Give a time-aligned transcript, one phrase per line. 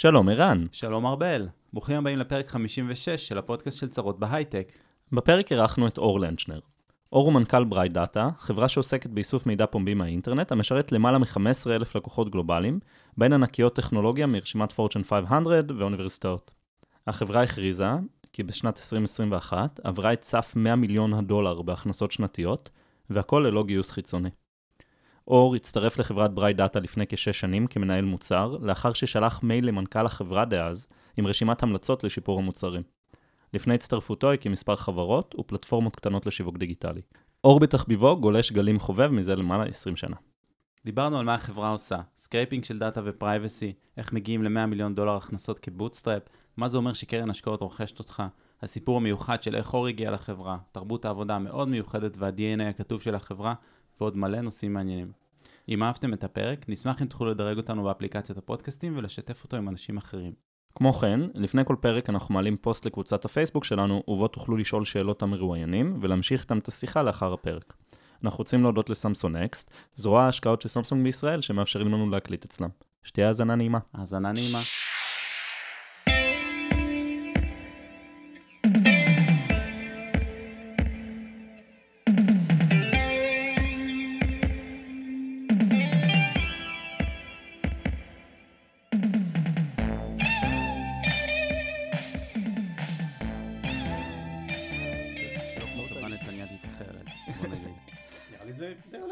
[0.00, 0.66] שלום ערן.
[0.72, 1.48] שלום ארבל.
[1.72, 4.72] ברוכים הבאים לפרק 56 של הפודקאסט של צרות בהייטק.
[5.12, 6.58] בפרק אירחנו את אור לנצ'נר.
[7.12, 12.30] אור הוא מנכ"ל Bright Data, חברה שעוסקת באיסוף מידע פומבי מהאינטרנט, המשרת למעלה מ-15,000 לקוחות
[12.30, 12.80] גלובליים,
[13.16, 16.50] בהן ענקיות טכנולוגיה מרשימת Fortune 500 ואוניברסיטאות.
[17.06, 17.90] החברה הכריזה
[18.32, 22.70] כי בשנת 2021 עברה את סף 100 מיליון הדולר בהכנסות שנתיות,
[23.10, 24.30] והכל ללא גיוס חיצוני.
[25.30, 30.44] אור הצטרף לחברת Bright Data לפני כשש שנים כמנהל מוצר, לאחר ששלח מייל למנכ"ל החברה
[30.44, 32.82] דאז עם רשימת המלצות לשיפור המוצרים.
[33.54, 37.00] לפני הצטרפותו הקים מספר חברות ופלטפורמות קטנות לשיווק דיגיטלי.
[37.44, 40.16] אור בתחביבו גולש גלים חובב מזה למעלה 20 שנה.
[40.84, 45.16] דיברנו על מה החברה עושה, scraping של דאטה ו privacy, איך מגיעים ל-100 מיליון דולר
[45.16, 46.22] הכנסות כ bootstrap,
[46.56, 48.22] מה זה אומר שקרן השקעות רוכשת אותך,
[48.62, 53.54] הסיפור המיוחד של איך אור הגיע לחברה, תרבות העבודה המאוד מיוחדת וה-DNA הכתוב של החברה,
[54.00, 55.19] ועוד מלא נושאים מעניינים.
[55.70, 59.96] אם אהבתם את הפרק, נשמח אם תוכלו לדרג אותנו באפליקציית הפודקאסטים ולשתף אותו עם אנשים
[59.96, 60.32] אחרים.
[60.74, 65.22] כמו כן, לפני כל פרק אנחנו מעלים פוסט לקבוצת הפייסבוק שלנו, ובו תוכלו לשאול שאלות
[65.22, 67.74] המרואיינים, ולהמשיך איתם את השיחה לאחר הפרק.
[68.24, 72.68] אנחנו רוצים להודות לסמסון אקסט, זרוע ההשקעות של סמסונג בישראל, שמאפשרים לנו להקליט אצלם.
[73.02, 73.78] שתהיה האזנה נעימה.
[73.94, 74.58] האזנה נעימה.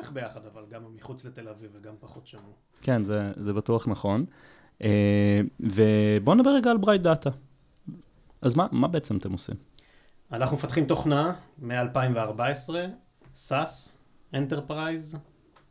[0.09, 2.55] הולך ביחד, אבל גם מחוץ לתל אביב וגם פחות שמור.
[2.83, 4.25] כן, זה, זה בטוח נכון.
[4.83, 7.31] אה, ובואו נדבר רגע על Bright Data.
[8.43, 9.55] אז מה, מה בעצם אתם עושים?
[10.33, 12.71] אנחנו מפתחים תוכנה מ-2014,
[13.35, 13.99] SaaS,
[14.35, 15.17] Enterprise,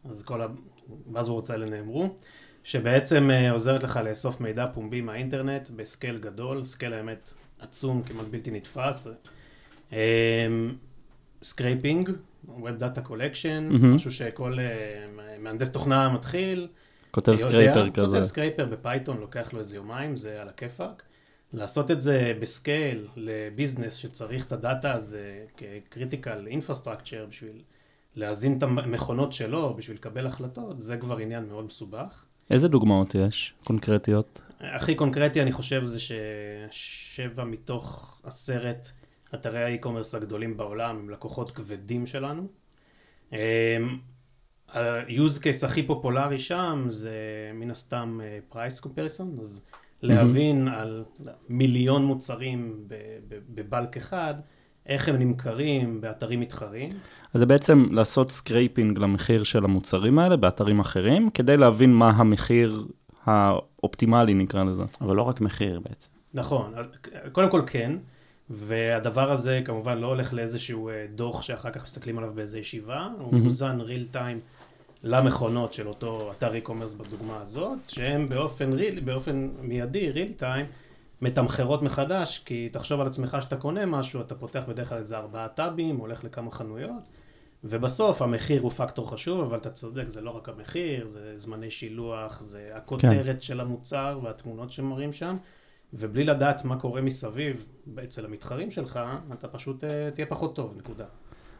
[0.09, 2.15] את כל ה buzzwords האלה נאמרו,
[2.63, 8.27] שבעצם אה, עוזרת לך לאסוף מידע פומבי מהאינטרנט ב scale גדול, scale האמת עצום, כמעט
[8.27, 9.07] בלתי נתפס.
[11.43, 12.11] scraping,
[12.47, 13.95] Web Data Collection, מהמם.
[13.95, 15.05] משהו שכל אה,
[15.39, 16.67] מהנדס תוכנה מתחיל,
[17.11, 18.15] כותב יודע, scraper כזה.
[18.15, 21.03] כותב scraper ב Python, לוקח לו איזה יומיים, זה על הכיפאק.
[21.53, 27.61] לעשות את זה ב scale ל business שצריך את הדאטה הזה כ critical infrastructure בשביל
[28.15, 32.25] להזין את המכונות שלו, בשביל לקבל החלטות, זה כבר עניין מאוד מסובך.
[32.49, 34.41] איזה דוגמאות יש, קונקרטיות?
[34.59, 38.91] הכי קונקרטי אני חושב זה ששבע מתוך עשרת
[39.33, 42.47] אתרי ה e-commerce הגדולים בעולם הם לקוחות כבדים שלנו.
[44.73, 47.15] ה-use case הכי פופולרי שם זה
[47.53, 49.65] מן הסתם אה, price comparison, אז
[50.01, 51.03] להבין על
[51.49, 52.93] מיליון מוצרים ב-
[53.27, 54.33] ב- ב bulk אחד,
[54.85, 56.89] איך הם נמכרים באתרים מתחרים.
[57.33, 62.87] אז זה בעצם לעשות scraping למחיר של המוצרים האלה באתרים אחרים, כדי להבין מה המחיר
[63.25, 64.83] האופטימלי נקרא לזה.
[65.01, 66.09] אבל לא רק מחיר בעצם.
[66.33, 66.73] נכון,
[67.31, 67.97] קודם כל כן,
[68.49, 73.33] והדבר הזה כמובן לא הולך לאיזשהו אה, דוח שאחר כך מסתכלים עליו באיזה ישיבה, הוא.
[73.33, 74.39] מוזן real time
[75.03, 80.65] למכונות של אותו אתר e-commerce בדוגמה הזאת, שהם באופן, real, באופן מיידי, real time,
[81.21, 85.47] מתמחרות מחדש, כי תחשוב על עצמך שאתה קונה משהו, אתה פותח בדרך כלל איזה ארבעה
[85.47, 87.03] טאבים, הולך לכמה חנויות,
[87.63, 92.41] ובסוף המחיר הוא פקטור חשוב, אבל אתה צודק, זה לא רק המחיר, זה זמני שילוח,
[92.41, 93.41] זה הכותרת כן.
[93.41, 95.35] של המוצר והתמונות שמראים שם.
[95.93, 97.65] ובלי לדעת מה קורה מסביב
[98.03, 98.99] אצל המתחרים שלך,
[99.33, 101.05] אתה פשוט אה, תהיה פחות טוב, נקודה.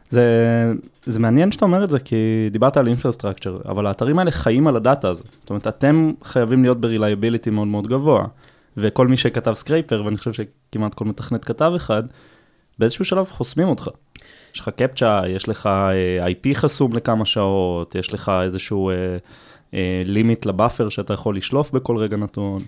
[0.08, 0.72] זה,
[1.06, 4.76] זה מעניין שאתה אומר את זה, כי דיברת על infrastructure, אבל האתרים האלה חיים על
[4.76, 5.24] הדאטה הזה.
[5.40, 8.24] זאת אומרת, אתם חייבים להיות ב-reliability מאוד מאוד גבוה,
[8.76, 12.02] וכל מי שכתב scraper, ואני חושב שכמעט כל מתכנת כתב אחד,
[12.78, 13.88] באיזשהו שלב חוסמים אותך.
[14.54, 18.94] יש לך captcha, יש לך אה, IP חסום לכמה שעות, יש לך איזשהו אה,
[19.74, 22.58] אה, limit ל buffer שאתה יכול לשלוף בכל רגע נתון.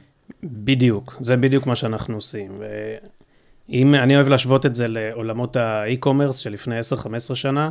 [0.42, 2.52] בדיוק, זה בדיוק מה שאנחנו עושים.
[3.68, 7.70] ואם אני אוהב להשוות את זה לעולמות ה e-commerce שלפני 10-15 שנה,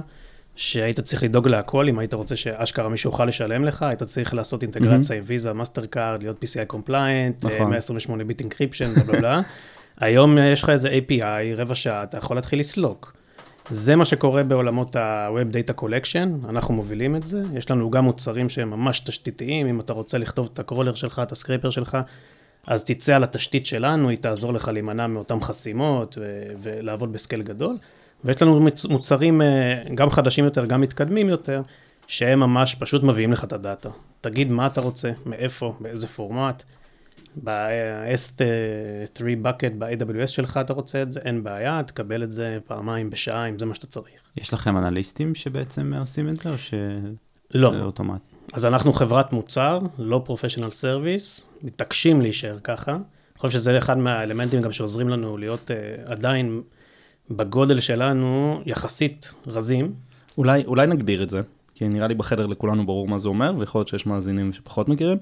[0.55, 4.63] שהיית צריך לדאוג להכל, אם היית רוצה שאשכרה מישהו יוכל לשלם לך, היית צריך לעשות
[4.63, 7.69] אינטגרציה עם Visa, Mastercard, להיות PCI compliant, נכון.
[7.69, 9.41] 128 bit encryption, בלה בלה.
[9.99, 13.13] היום יש לך איזה API, רבע שעה, אתה יכול להתחיל לסלוק.
[13.69, 17.41] זה מה שקורה בעולמות ה-Web Data Collection, אנחנו מובילים את זה.
[17.53, 21.21] יש לנו גם מוצרים שהם ממש תשתיתיים, אם אתה רוצה לכתוב את ה crawler שלך,
[21.23, 21.97] את ה scraper שלך,
[22.67, 26.17] אז תצא על התשתית שלנו, היא תעזור לך להימנע מאותן חסימות
[26.61, 27.77] ולעבוד בסקייל גדול.
[28.25, 31.61] ויש לנו מוצרים אה, גם חדשים יותר, גם מתקדמים יותר,
[32.07, 33.89] שהם ממש פשוט מביאים לך את הדאטה.
[34.21, 36.63] תגיד מה אתה רוצה, מאיפה, באיזה פורמט.
[37.43, 43.49] ב-S3 bucket ב-AWS שלך אתה רוצה את זה, אין בעיה, תקבל את זה פעמיים בשעה,
[43.49, 44.21] אם זה מה שאתה צריך.
[44.37, 47.11] יש לכם אנליסטים שבעצם עושים את זה, או שזה
[47.53, 48.38] לא, אוטומטי?
[48.53, 52.91] אז אנחנו חברת מוצר, לא professional service, מתעקשים להישאר ככה.
[52.91, 53.01] אני
[53.37, 56.61] חושב שזה אחד מהאלמנטים גם שעוזרים לנו להיות אה, עדיין
[57.31, 59.93] בגודל שלנו יחסית רזים.
[60.37, 61.41] אולי, אולי נגדיר את זה,
[61.75, 65.17] כי נראה לי בחדר לכולנו ברור מה זה אומר, ויכול להיות שיש מאזינים שפחות מכירים.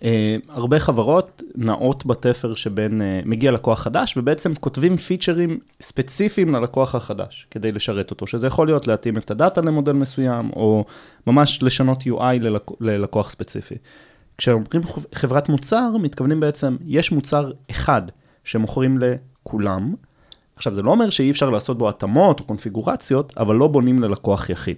[0.00, 0.02] אה,
[0.48, 7.46] הרבה חברות נעות בתפר שבין, אה, מגיע לקוח חדש, ובעצם כותבים פיצ'רים ספציפיים ללקוח החדש,
[7.50, 10.84] כדי לשרת אותו, שזה יכול להיות להתאים את הדאטה למודל מסוים, או
[11.26, 13.74] ממש לשנות UI ללק, ללקוח ספציפי.
[14.38, 14.82] כשאומרים
[15.14, 18.02] חברת מוצר, מתכוונים בעצם, יש מוצר אחד
[18.44, 19.94] שמוכרים לכולם,
[20.56, 24.50] עכשיו, זה לא אומר שאי אפשר לעשות בו התאמות או קונפיגורציות, אבל לא בונים ללקוח
[24.50, 24.76] יחיד.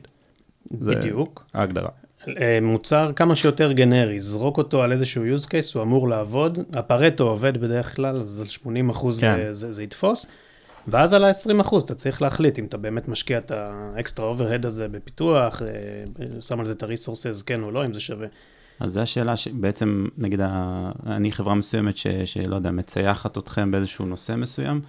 [0.70, 1.44] בדיוק.
[1.52, 1.88] זה ההגדרה.
[2.28, 6.58] אה, מוצר כמה שיותר גנרי, זרוק אותו על איזשהו use case, הוא אמור לעבוד.
[6.72, 9.36] הפרטו עובד בדרך כלל, אז על 80 אחוז כן.
[9.36, 10.26] זה, זה, זה יתפוס.
[10.88, 14.66] ואז על ה-20 אחוז אתה צריך להחליט אם אתה באמת משקיע את ה extra overhead
[14.66, 18.26] הזה בפיתוח, אה, שם על זה את ה-resources, כן או לא, אם זה שווה.
[18.80, 20.40] אז זו השאלה שבעצם, נגיד,
[21.06, 24.80] אני חברה מסוימת ש, שלא יודע, מצייחת אתכם באיזשהו נושא מסוים,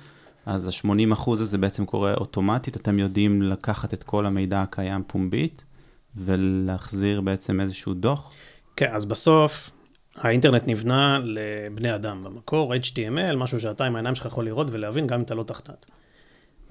[0.45, 5.63] אז ה-80 אחוז הזה בעצם קורה אוטומטית, אתם יודעים לקחת את כל המידע הקיים פומבית,
[6.17, 8.31] ולהחזיר בעצם איזשהו דוח.
[8.75, 9.71] כן, אז בסוף
[10.15, 15.17] האינטרנט נבנה לבני אדם במקור, HTML, משהו שאתה עם העיניים שלך יכול לראות ולהבין גם
[15.19, 15.85] אם אתה לא תחתת.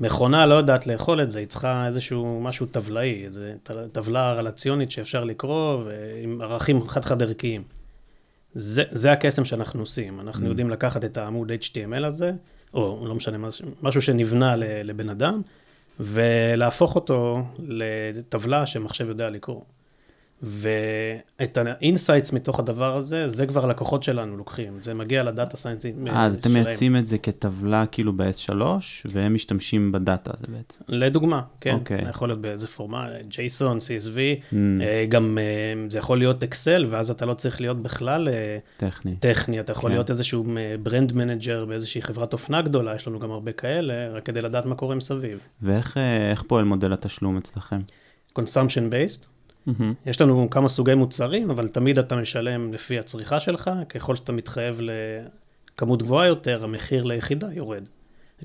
[0.01, 3.41] מכונה לא יודעת לאכול את זה, היא צריכה איזשהו משהו טבלאי, איזו
[3.93, 7.63] טבלה רלציונית שאפשר לקרוא, ועם ערכים חד-חד ערכיים.
[8.55, 10.49] זה, זה הקסם שאנחנו עושים, אנחנו אממ.
[10.49, 12.33] יודעים לקחת את העמוד HTML הזה,
[12.75, 13.39] או לא משנה,
[13.83, 15.43] משהו- שנבנה לבן אדם,
[16.01, 19.61] ולהפוך אותו לטבלה שמחשב יודע לקרוא.
[20.43, 25.57] ואת ה insights מתוך הדבר הזה, זה כבר הלקוחות שלנו לוקחים, זה מגיע ל data
[25.57, 28.63] scientist אה, אז אתם מייצאים את זה כטבלה כאילו ב-S3,
[29.13, 30.85] והם משתמשים בדאטה הזה בעצם.
[30.89, 32.09] לדוגמה, כן, אוקיי.
[32.09, 34.17] יכול להיות באיזה פורמט, JSON, CSV,
[34.53, 38.29] אממ, אה, גם אה, זה יכול להיות Excel, ואז אתה לא צריך להיות בכלל
[38.77, 39.17] טכני.
[39.17, 39.95] טכני, אתה יכול כן.
[39.95, 40.45] להיות איזשהו
[40.83, 44.75] brand manager באיזושהי חברת אופנה גדולה, יש לנו גם הרבה כאלה, רק כדי לדעת מה
[44.75, 45.39] קורה מסביב.
[45.63, 45.97] ואיך
[46.31, 47.79] איך פועל מודל התשלום אצלכם?
[48.39, 49.27] consumption based,
[49.67, 49.95] מהמם.
[50.07, 54.81] יש לנו כמה סוגי מוצרים, אבל תמיד אתה משלם לפי הצריכה שלך, ככל שאתה מתחייב
[54.81, 57.85] לכמות גבוהה יותר, המחיר ליחידה יורד.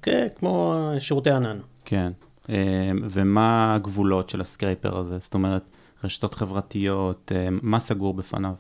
[0.02, 1.58] כן, כמו שירותי ענן.
[1.86, 2.12] כן.
[2.50, 5.18] אה, ומה הגבולות של הסקרייפר הזה?
[5.20, 5.64] זאת אומרת,
[6.04, 8.54] רשתות חברתיות, אה, מה סגור בפניו?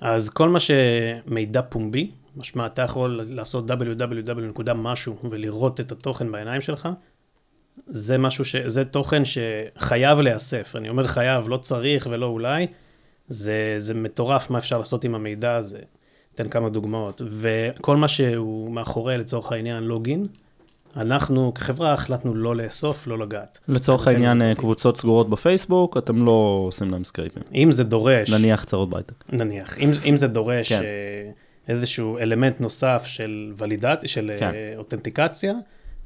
[0.00, 6.88] אז כל מה שמידע פומבי, משמע אתה יכול לעשות www.משהו ולראות את התוכן בעיניים שלך,
[7.86, 8.56] זה משהו ש...
[8.56, 10.76] זה תוכן שחייב להיאסף.
[10.76, 12.66] אני אומר חייב, לא צריך ולא אולי.
[13.28, 15.78] זה, זה מטורף מה אפשר לעשות עם המידע הזה.
[16.34, 17.22] אתן כמה דוגמאות.
[17.26, 20.26] וכל מה שהוא מאחורי, לצורך העניין, לוגין,
[20.96, 23.58] אנחנו כחברה החלטנו לא לאסוף, לא לגעת.
[23.68, 24.62] לצורך העניין, אה, ביטוי.
[24.62, 27.42] קבוצות סגורות בפייסבוק, אתם לא עושים להם סקרייפים.
[27.54, 28.30] אם זה דורש...
[28.30, 29.14] נניח צרות בהייטק.
[29.32, 30.80] נניח, אם, אם זה דורש כן.
[30.80, 31.72] כן.
[31.72, 34.50] איזשהו אלמנט נוסף של ולידט, של כן.
[34.52, 34.78] כן.
[34.78, 35.52] אותנטיקציה,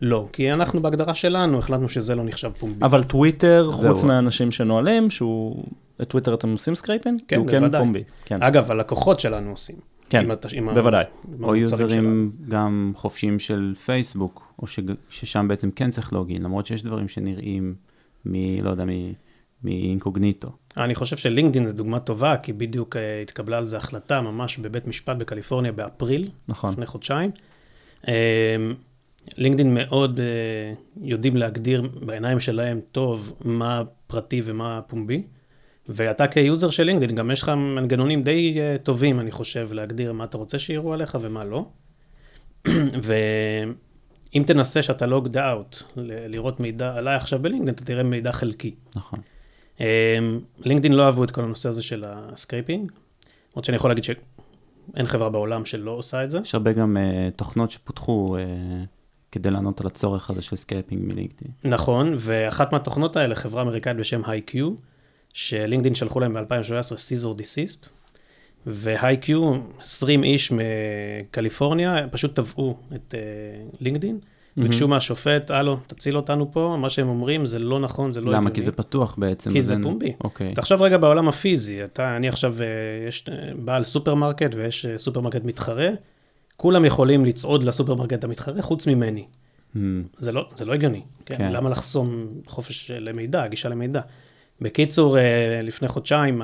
[0.00, 2.84] לא, כי אנחנו בהגדרה שלנו החלטנו שזה לא נחשב פומבי.
[2.84, 4.04] אבל טוויטר, חוץ.
[4.04, 5.64] מהאנשים שנועלים, שהוא...
[6.02, 7.18] את טוויטר אתם עושים scraping?
[7.18, 7.80] כי כן, הוא כן בוודאי.
[7.80, 8.02] פומבי.
[8.24, 9.76] כן, אגב, הלקוחות שלנו עושים.
[10.10, 11.04] כן, עם הת- עם בוודאי.
[11.38, 14.78] עם או יוזרים גם חופשיים של פייסבוק, או ש...
[15.10, 17.74] ששם בעצם כן צריך login, למרות שיש דברים שנראים
[18.26, 18.34] מ...
[18.64, 18.88] לא יודע, מ...
[19.64, 20.48] מאינקוגניטו.
[20.74, 20.84] שלנו.
[20.84, 24.86] אני חושב שלינקדאין זו דוגמה טובה, כי בדיוק אה, התקבלה על זה החלטה ממש בבית
[24.86, 26.72] משפט בקליפורניה באפריל, נכון.
[26.72, 27.30] לפני חודשיים.
[29.36, 30.24] לינקדאין מאוד אה,
[31.02, 35.22] יודעים להגדיר בעיניים שלהם טוב מה פרטי ומה פומבי.
[35.88, 40.12] ואתה כ user של לינקדאין, גם יש לך מנגנונים די אה, טובים, אני חושב, להגדיר
[40.12, 41.66] מה אתה רוצה שיראו עליך ומה לא.
[43.02, 48.74] ואם תנסה שאתה logged out, לראות מידע עליי עכשיו בלינקדאין, אתה תראה מידע חלקי.
[48.96, 49.20] נכון.
[49.80, 50.18] אה,
[50.58, 52.92] לינקדאין לא אהבו את כל הנושא הזה של ה scraping,
[53.52, 56.38] למרות שאני יכול להגיד שאין חברה בעולם שלא עושה את זה.
[56.38, 58.40] יש הרבה גם אה, תוכנות שפותחו אה,
[59.32, 61.52] כדי לענות על הצורך הזה של scraping מלינקדאין.
[61.64, 64.56] נכון, ואחת מהתוכנות האלה, חברה אמריקאית בשם HiQ,
[65.34, 67.88] שלינקדאין שלחו להם ב-2017 cease and desist,
[68.66, 69.32] ו-HiQ,
[69.78, 74.18] 20 איש מקליפורניה, פשוט תבעו את אה, לינקדאין,
[74.62, 78.50] ביקשו מהשופט, הלו, תציל אותנו פה, מה שהם אומרים זה לא נכון, זה לא למה?
[78.50, 79.52] כי זה פתוח בעצם.
[79.52, 80.12] כי זה פומבי.
[80.24, 80.54] אוקיי.
[80.54, 82.66] תחשוב רגע בעולם הפיזי, אתה, אני עכשיו, אה,
[83.08, 85.88] יש אה, בעל סופרמרקט ויש אה, סופרמרקט מתחרה,
[86.60, 89.26] כולם יכולים לצעוד לסופרמרקט המתחרה חוץ ממני.
[89.74, 89.78] הממ,
[90.18, 91.02] זה לא, זה לא הגיוני.
[91.26, 91.36] כן.
[91.36, 91.52] כן.
[91.52, 94.00] למה לחסום חופש למידע, גישה למידע?
[94.60, 96.42] בקיצור, אה, לפני חודשיים,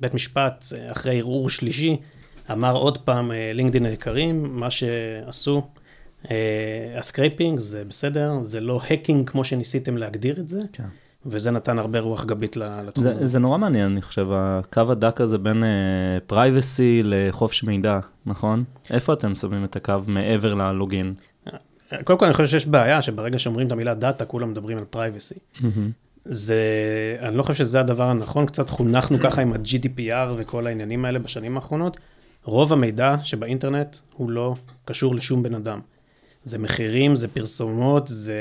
[0.00, 1.96] בית משפט, אה, אחרי ערעור שלישי,
[2.52, 5.62] אמר עוד פעם, אה, לינקדאין היקרים, מה שעשו,
[6.96, 10.84] ה scraping זה בסדר, זה לא hacking כמו שניסיתם להגדיר את זה, כן.
[11.26, 13.04] וזה נתן הרבה רוח גבית לתחום.
[13.04, 13.26] זה.
[13.26, 15.64] זה נורא מעניין, אני חושב, הקו הדק הזה בין
[16.26, 18.64] privacy לחופש מידע, נכון?
[18.90, 21.14] איפה אתם שמים את הקו מעבר ל login?
[22.04, 25.34] קודם כל, אני חושב שיש בעיה שברגע שאומרים את המילה דאטה, כולם מדברים על privacy.
[26.24, 26.56] זה,
[27.20, 31.56] אני לא חושב שזה הדבר הנכון, קצת חונכנו ככה עם ה-GDPR וכל העניינים האלה בשנים
[31.56, 31.96] האחרונות.
[32.44, 34.54] רוב המידע שבאינטרנט הוא לא
[34.84, 35.80] קשור לשום בן אדם.
[36.46, 38.32] זה מחירים, זה פרסומות, זה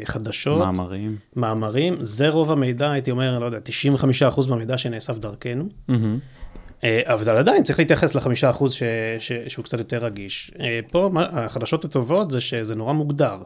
[0.00, 1.16] אה, חדשות, מאמרים.
[1.36, 3.58] מאמרים, זה רוב המידע, הייתי אומר, לא יודע,
[4.36, 5.68] 95% מהמידע שנאסף דרכנו.
[6.84, 8.82] אה, אבל עדיין צריך להתייחס לחמישה אחוז ש,
[9.18, 10.50] ש, שהוא קצת יותר רגיש.
[10.60, 13.36] אה, פה מה- החדשות הטובות זה שזה נורא מוגדר.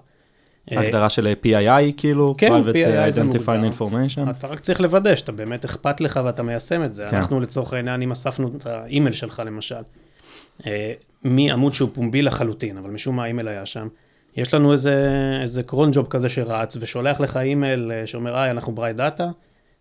[0.70, 3.40] ההגדרה של PII, כאילו, כן, Private PII מוגדר.
[3.70, 4.30] Information.
[4.30, 7.06] אתה רק צריך לוודא שאתה באמת אכפת לך ואתה מיישם את זה.
[7.10, 7.16] כן.
[7.16, 9.74] אנחנו לצורך העניין, אם אספנו את האימייל שלך למשל,
[11.24, 13.88] מעמוד שהוא פומבי לחלוטין, אבל משום מה האימייל היה שם,
[14.36, 15.08] יש לנו איזה,
[15.42, 19.30] איזה cron job כזה שרץ ושולח לך אימייל אה, שאומר, היי, אנחנו ברייט דאטה,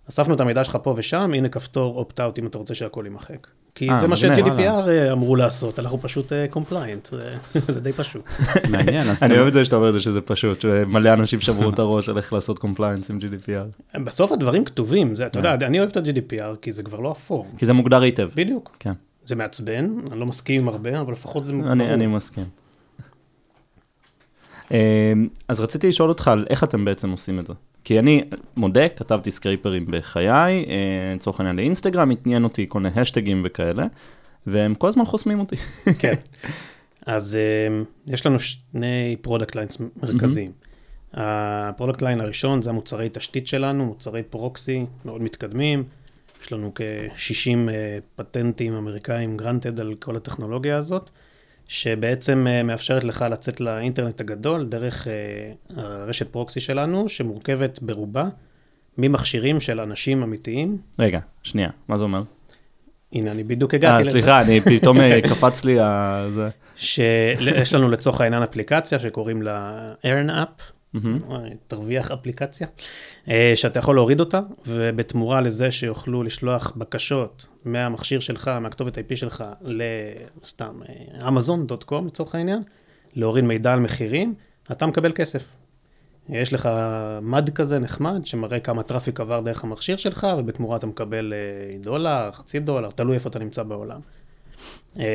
[0.10, 3.48] אספנו את המידע שלך פה ושם, הנה כפתור opt-out אם אתה רוצה שהכל יימחק.
[3.75, 4.15] כי אה, זה מה.
[4.15, 7.08] ש-GDPR אה, אמרו לעשות, אנחנו פשוט compliant,
[7.67, 8.29] זה די פשוט.
[8.70, 11.70] מעניין, אז אני אוהב את זה שאתה אומר את זה שזה פשוט, שמלא אנשים שברו
[11.70, 13.98] את הראש על איך לעשות compliance עם GDPR.
[14.00, 15.39] בסוף הדברים כתובים, זה, אתה.
[15.39, 17.48] יודע, אני אוהב את ה-GDPR כי זה כבר לא אפור.
[17.58, 18.29] כי זה מוגדר היטב.
[18.36, 18.77] בדיוק.
[18.79, 18.94] כן,
[19.27, 21.53] זה מעצבן, אני לא מסכים עם הרבה, אבל לפחות זה.
[21.53, 22.46] אני אני מסכים.
[24.72, 27.53] אמ, אז רציתי לשאול אותך על איך אתם בעצם עושים את זה.
[27.84, 28.24] כי אני
[28.57, 33.86] מודה, כתבתי scraper ים בחיי, אה, לצורך העניין לאינסטגרם, עניין אותי כל מיני האשטגים וכאלה,
[34.48, 35.55] והם כל הזמן חוסמים אותי.
[36.00, 36.13] כן.
[37.05, 40.51] אז אמ, יש לנו שני product lines מרכזיים.
[41.13, 45.84] ה product line הראשון זה המוצרי תשתית שלנו, מוצרי proxy מאוד מתקדמים.
[46.41, 47.72] יש לנו כ-60 אה,
[48.15, 51.10] פטנטים אמריקאים granted על כל הטכנולוגיה הזאת,
[51.67, 58.25] שבעצם אה, מאפשרת לך לצאת לאינטרנט הגדול דרך אה, הרשת proxy שלנו, שמורכבת ברובה
[58.98, 60.77] ממכשירים של אנשים אמיתיים.
[61.00, 62.24] רגע, שנייה, מה זה אומר?
[63.13, 64.12] הנה, אני בדיוק הגעתי לזה.
[64.12, 64.98] סליחה, אני פתאום
[65.29, 66.27] קפץ לי ה...
[66.75, 70.32] שיש לנו לצורך העניין אפליקציה שקוראים לה Earn
[70.94, 71.20] מהמם.
[71.67, 72.67] תרוויח אפליקציה,
[73.29, 79.44] אה, שאתה יכול להוריד אותה, ובתמורה לזה שיוכלו לשלוח בקשות מהמכשיר שלך, מהכתובת IP שלך,
[79.62, 80.79] לסתם
[81.27, 82.63] אמזון.קום לצורך העניין,
[83.15, 84.34] להוריד מידע על מחירים,
[84.72, 85.44] אתה מקבל כסף.
[86.29, 86.70] יש לך
[87.22, 92.32] מד כזה נחמד, שמראה כמה traffic עבר דרך המכשיר שלך, ובתמורה אתה מקבל אה, דולר,
[92.32, 94.00] חצי דולר, תלוי איפה אתה נמצא בעולם.
[95.00, 95.06] אה,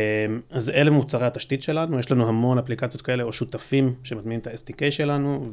[0.51, 4.91] אז אלה מוצרי התשתית שלנו, יש לנו המון אפליקציות כאלה, או שותפים שמטמיעים את ה-SDK
[4.91, 5.49] שלנו,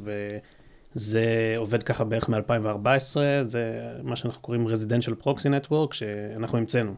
[0.96, 1.26] וזה
[1.58, 3.72] עובד ככה בערך מ-2014, זה
[4.04, 6.94] מה שאנחנו קוראים Residential Proxy Network, שאנחנו המצאנו.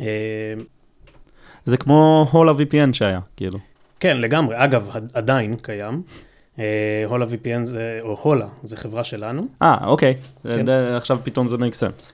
[0.00, 0.06] אה,
[1.64, 3.58] זה כמו הולה VPN שהיה, כאילו.
[4.00, 4.64] כן, לגמרי.
[4.64, 6.02] אגב, עדיין קיים.
[7.06, 9.46] הולה VPN זה, או הולה, זה חברה שלנו.
[9.62, 10.14] אה, אוקיי.
[10.42, 10.66] כן.
[10.66, 12.12] זה- עכשיו פתאום זה make sense.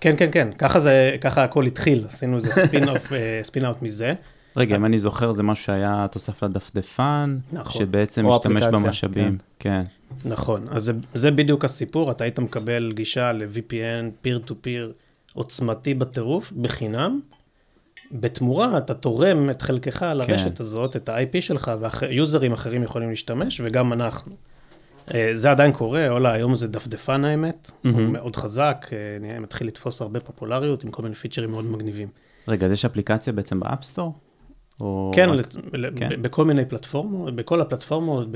[0.00, 4.14] כן, כן, כן, ככה זה, ככה הכל התחיל, עשינו איזה ספין אוף, ספין אאוט מזה.
[4.56, 7.82] רגע, אם אני זוכר, זה משהו שהיה תוסף לדפדפן, נכון.
[7.82, 9.38] שבעצם משתמש במשאבים.
[9.58, 9.82] כן.
[10.24, 14.92] נכון, אז זה, זה בדיוק הסיפור, אתה היית מקבל גישה ל-VPN, peer to peer,
[15.34, 17.20] עוצמתי בטירוף, בחינם.
[18.12, 23.92] בתמורה אתה תורם את חלקך לרשת הזאת, את ה-IP שלך, ויוזרים אחרים יכולים להשתמש, וגם
[23.92, 24.32] אנחנו.
[25.14, 28.12] אה, זה עדיין קורה, הולה, היום זה דפדפן האמת, הוא מהמם.
[28.12, 32.08] מאוד חזק, אה, נהיה- מתחיל לתפוס הרבה פופולריות עם כל מיני פיצ'רים מאוד מגניבים.
[32.48, 34.14] רגע, אז יש אפליקציה בעצם ב App Store?
[34.80, 35.46] או כן, רק-
[35.96, 36.22] כן.
[36.22, 38.26] בכל מיני פלטפורמות, בכל הפלטפורמות,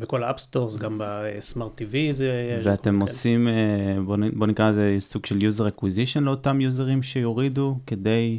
[0.00, 2.60] בכל ה app stores, גם ב smart TV זה...
[2.62, 3.00] ואתם כאלה.
[3.00, 3.96] עושים, אה,
[4.34, 8.38] בוא נקרא לזה סוג של user acquisition לאותם יוזרים שיורידו, כדי...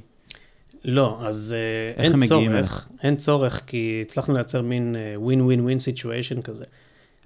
[0.86, 1.56] לא, אז
[1.98, 6.66] אה, אין צורך, אין צורך, כי הצלחנו לייצר מין אה, win-win-win situation כזה.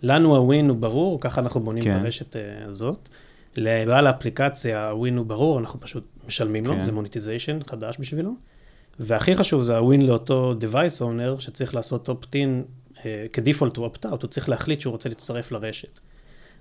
[0.02, 1.92] לנו ה win הוא ברור, ככה אנחנו בונים כן.
[1.92, 3.10] את הרשת אה, הזאת.
[3.58, 6.80] לבעל האפליקציה ה win הוא ברור, אנחנו פשוט משלמים לו, כן.
[6.84, 8.36] זה monetization חדש בשבילו.
[9.00, 12.64] והכי חשוב זה ה win לאותו device owner שצריך לעשות opt-in
[13.06, 16.00] אה, כ-default to opt-out, הוא צריך להחליט שהוא רוצה להצטרף לרשת.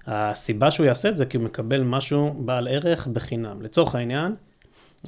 [0.07, 3.62] הסיבה שהוא יעשה את זה כי הוא מקבל משהו בעל ערך בחינם.
[3.62, 4.35] לצורך העניין,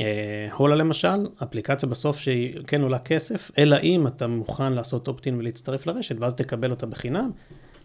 [0.00, 5.38] אה, הולה למשל, אפליקציה בסוף שהיא כן עולה כסף, אלא אם אתה מוכן לעשות אופטין
[5.38, 7.30] ולהצטרף לרשת, ואז תקבל אותה בחינם,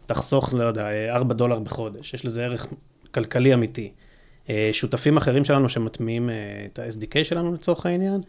[0.05, 2.74] תחסוך, לא יודע, אה, 4 דולר בחודש, יש לזה ערך
[3.12, 3.91] כלכלי אמיתי.
[4.50, 6.35] אה, שותפים אחרים שלנו שמטמיעים אה,
[6.65, 8.21] את ה-SDK שלנו לצורך העניין,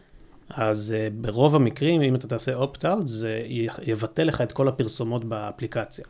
[0.49, 3.41] אז אה, ברוב המקרים, אם אתה תעשה opt-out, זה
[3.81, 6.05] יבטל לך את כל הפרסומות באפליקציה.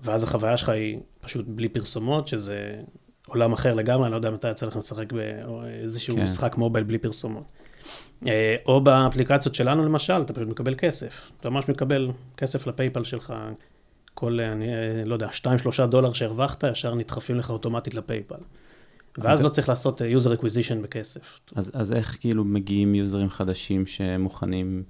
[0.00, 2.80] ואז החוויה שלך היא פשוט בלי פרסומות, שזה
[3.26, 6.22] עולם אחר לגמרי, אני לא יודע מתי יצא לך לשחק באיזשהו כן.
[6.22, 7.52] משחק מובייל בלי פרסומות.
[8.26, 11.30] אה, או באפליקציות שלנו למשל, אתה פשוט מקבל כסף.
[11.40, 13.34] אתה ממש מקבל כסף לפייפל שלך
[14.14, 15.28] כל, אני אה, לא יודע,
[15.82, 18.34] 2-3 דולר שהרווחת, ישר נדחפים לך אוטומטית לפייפל.
[19.18, 19.44] ואז אוקיי.
[19.44, 21.40] לא צריך לעשות אה, user acquisition בכסף.
[21.54, 24.82] אז, אז איך כאילו מגיעים יוזרים חדשים שמוכנים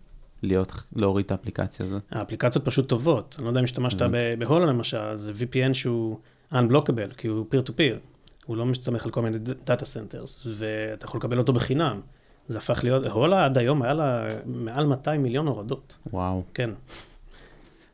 [0.42, 2.02] להיות, להוריד את האפליקציה הזאת?
[2.10, 3.34] האפליקציות פשוט טובות.
[3.38, 4.36] אני לא יודע אם השתמשת הבנתי.
[4.36, 6.18] ב- בהולה למשל, זה VPN שהוא
[6.52, 7.98] unblockable, כי הוא peer to peer.
[8.46, 12.00] הוא לא מסתמך על כל מיני data centers, ואתה יכול לקבל אותו בחינם.
[12.48, 15.98] זה הפך להיות, הולה עד היום היה לה מעל 200 מיליון הורדות.
[16.12, 16.42] וואו.
[16.54, 16.70] כן.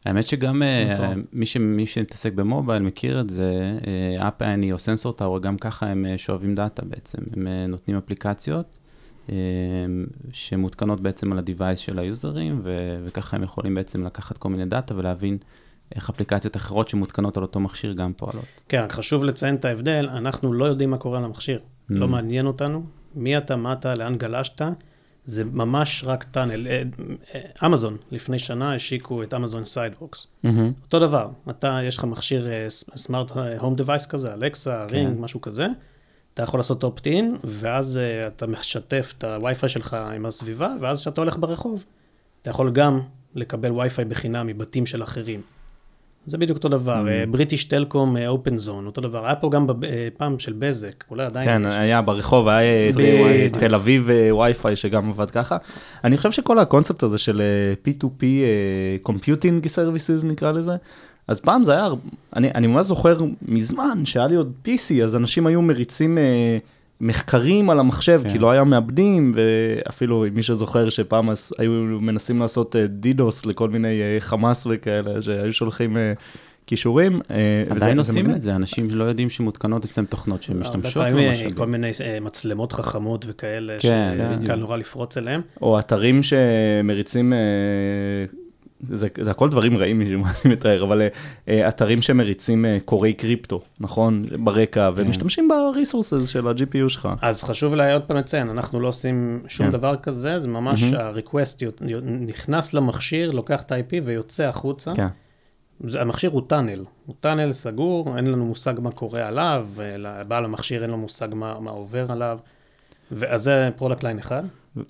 [0.07, 1.17] האמת שגם אה, מטורף.
[1.33, 3.79] מי, ש, מי שמתעסק במובייל מכיר את זה,
[4.21, 7.19] אה, App Annie או Sensor Tower, גם ככה הם אה, שואבים דאטה בעצם.
[7.37, 8.79] הם אה, נותנים אפליקציות
[9.31, 9.35] אה,
[10.33, 14.97] שמותקנות בעצם על ה-Device של היוזרים, ו- וככה הם יכולים בעצם לקחת כל מיני דאטה
[14.97, 15.39] ולהבין
[15.95, 18.45] איך אפליקציות אחרות שמותקנות על אותו מכשיר גם פועלות.
[18.69, 21.61] כן, רק חשוב לציין את ההבדל, אנחנו לא יודעים מה קורה על המכשיר.
[21.91, 22.09] לא Mm.
[22.09, 22.83] מעניין אותנו,
[23.15, 24.61] מי אתה, מה אתה, לאן גלשת,
[25.29, 26.67] זה ממש רק tunnel.
[26.67, 26.83] אה,
[27.35, 30.27] אה, אמזון, לפני שנה השיקו את אמזון Sidewalk.
[30.85, 32.49] אותו דבר, אתה, יש לך מכשיר
[32.97, 34.95] סמארט הום דווייס כזה, אלקסה, כן.
[34.95, 35.67] רינג, משהו כזה,
[36.35, 41.21] אתה יכול לעשות אופט-אין, ואז uh, אתה משתף את הווי-פיי שלך עם הסביבה, ואז כשאתה
[41.21, 41.85] הולך ברחוב,
[42.43, 43.01] אתה יכול גם
[43.35, 45.41] לקבל וי-פיי בחינם מבתים של אחרים.
[46.29, 47.07] זה בדיוק אותו דבר.
[47.31, 49.27] בריטיש טלקום, אופן זון, אותו דבר.
[49.27, 51.67] היה פה גם אה, פעם של בזק, אולי עדיין כן.
[51.67, 52.91] היה ברחוב, היה.
[53.01, 55.57] אה, תל אביב אה, וי-פיי שגם עבד ככה.
[56.05, 60.77] אני חושב שכל הקונספט הזה של אה, P2P אה, Computing Services נקרא לזה,
[61.29, 61.89] אז פעם זה היה,
[62.37, 66.59] אני, אני ממש זוכר מזמן שהיה לי עוד PC, אז אנשים היו מריצים אה,
[67.01, 68.31] מחקרים על המחשב, כן.
[68.31, 71.29] כי לא היה מעבדים, ואפילו מי שזוכר שפעם
[71.59, 76.13] היו מנסים לעשות אה, דידוס לכל מיני אה, חמאס וכאלה, שהיו שולחים אה,
[76.67, 77.13] קישורים.
[77.15, 78.31] וזה- עדיין זה עושים.
[78.31, 81.51] את זה, אנשים שלא יודעים שמותקנות אצלם תוכנות הרבה שמשתמשות פעמים, במשאבים.
[81.57, 81.91] כל מיני
[82.21, 84.51] מצלמות חכמות וכאלה, כן, שקל בדיוק.
[84.59, 85.41] נורא לפרוץ אליהם.
[85.63, 87.33] או אתרים שמריצים,
[88.83, 90.17] זה, זה הכל דברים רעים, אני
[90.53, 91.03] מתאר, אבל
[91.49, 94.23] אה, אתרים שמריצים אה, קוראי קריפטו, נכון?
[94.45, 95.03] ברקע, כן.
[95.03, 97.09] ומשתמשים בריסורסס של ה-GPU שלך.
[97.23, 99.73] אז חשוב לי עוד פעם לציין, אנחנו לא עושים שום כן.
[99.73, 100.97] דבר כזה, זה ממש מהמם.
[101.01, 101.85] ה-request
[102.21, 104.95] נכנס למכשיר, לוקח את ה-IP ויוצא החוצה.
[104.95, 105.07] כן.
[105.85, 110.83] זה- המכשיר הוא טאנל, הוא טאנל סגור, אין לנו מושג מה קורה עליו, לבעל המכשיר
[110.83, 112.39] אין לו מושג מה, מה עובר עליו.
[113.13, 114.43] ואז זה product line אחד.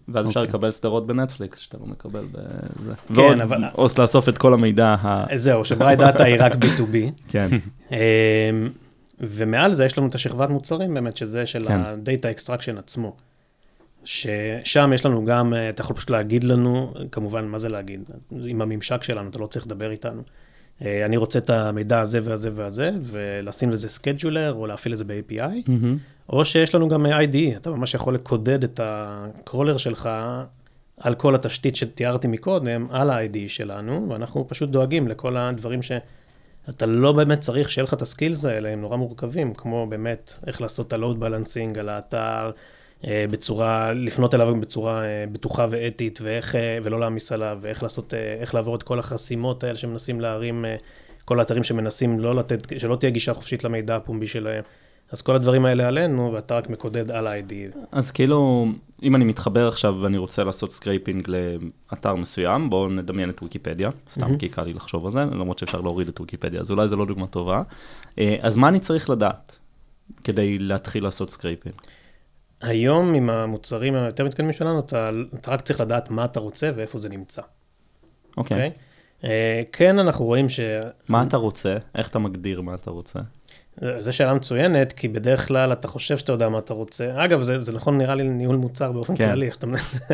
[0.08, 0.50] ואז אפשר אוקיי.
[0.50, 2.94] לקבל סדרות בנטפליקס, שאתה לא מקבל בזה.
[3.08, 5.36] כן, ועוד, אבל- או לאסוף את כל המידע ה...
[5.36, 6.96] זהו, שברייט דאטה היא רק B2B.
[7.32, 7.48] כן,
[7.92, 7.96] אמ,
[9.20, 11.80] ומעל זה יש לנו את השכבת מוצרים באמת, שזה של כן.
[11.80, 13.16] ה-Data Extraction עצמו.
[14.04, 18.00] ששם יש לנו גם, אה, אתה יכול פשוט להגיד לנו, כמובן, מה זה להגיד?
[18.46, 20.22] עם הממשק שלנו, אתה לא צריך לדבר איתנו.
[20.84, 25.04] אה, אני רוצה את המידע הזה והזה והזה, ולשים לזה scheduler, או להפעיל את זה
[25.04, 25.98] ב-API, מהמם.
[26.28, 30.08] או שיש לנו גם אה, IDE, אתה ממש יכול לקודד את ה crawler שלך
[31.00, 37.12] על כל התשתית שתיארתי מקודם, על ה-IDE שלנו, ואנחנו פשוט דואגים לכל הדברים שאתה לא
[37.12, 40.88] באמת צריך שיהיה לך את ה skills האלה, הם נורא מורכבים, כמו באמת איך לעשות
[40.88, 42.50] את ה-load balancing על האתר,
[43.04, 48.36] בצורה, לפנות אליו בצורה אה, בטוחה ואתית, ואיך, אה, ולא להעמיס עליו, ואיך לעשות, אה,
[48.40, 50.76] איך לעבור את כל החסימות האלה שמנסים להרים, אה,
[51.24, 54.62] כל האתרים שמנסים לא לתת, שלא תהיה גישה חופשית למידע הפומבי שלהם.
[55.12, 57.78] אז כל הדברים האלה עלינו, ואתה רק מקודד על ה-IDE.
[57.92, 58.68] אז כאילו,
[59.02, 64.20] אם אני מתחבר עכשיו ואני רוצה לעשות scraping לאתר מסוים, בואו נדמיין את ויקיפדיה, סתם
[64.20, 64.38] מהמם.
[64.38, 67.06] כי קל לי לחשוב על זה, למרות שאפשר להוריד את ויקיפדיה, אז אולי זו לא
[67.06, 67.62] דוגמה טובה.
[68.18, 69.58] אה, אז מה אני צריך לדעת
[70.24, 71.74] כדי להתחיל לעשות scraping?
[72.60, 76.98] היום, עם המוצרים היותר מתקדמים שלנו, אתה, אתה רק צריך לדעת מה אתה רוצה ואיפה
[76.98, 77.42] זה נמצא,
[78.36, 78.56] אוקיי.
[78.56, 78.70] אוקיי?
[79.24, 80.60] אה, כן, אנחנו רואים ש...
[81.08, 81.76] מה אתה רוצה?
[81.94, 83.20] איך אתה מגדיר מה אתה רוצה?
[83.98, 87.24] זו שאלה מצוינת, כי בדרך כלל אתה חושב שאתה יודע מה אתה רוצה.
[87.24, 89.30] אגב, זה, זה נכון נראה לי לניהול מוצר באופן כן.
[89.30, 89.66] כללי, שאתה,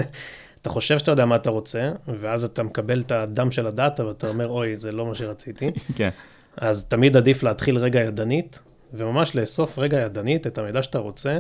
[0.63, 4.29] אתה חושב שאתה יודע מה אתה רוצה, ואז אתה מקבל את הדם של הדאטה ואתה
[4.29, 5.71] אומר, אוי, זה לא מה שרציתי.
[5.97, 6.09] כן.
[6.57, 8.59] אז תמיד עדיף להתחיל רגע ידנית,
[8.95, 11.39] וממש לאסוף רגע ידנית את המידע שאתה רוצה,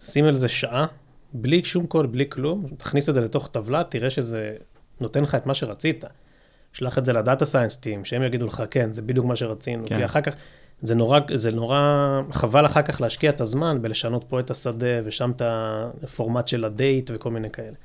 [0.00, 0.86] שים על זה שעה,
[1.32, 4.52] בלי שום קוד, בלי כלום, תכניס את זה לתוך טבלה, תראה שזה
[5.00, 6.04] נותן לך את מה שרצית.
[6.72, 9.86] שלח את זה ל data science team, שהם יגידו לך, כן, זה בדיוק מה שרצינו.
[9.86, 9.98] כן.
[9.98, 10.34] כי אחר כך,
[10.82, 11.80] זה נורא, זה נורא
[12.32, 15.42] חבל אחר כך להשקיע את הזמן בלשנות פה את השדה, ושם את
[16.02, 17.76] הפורמט של הדייט וכל מיני כאלה.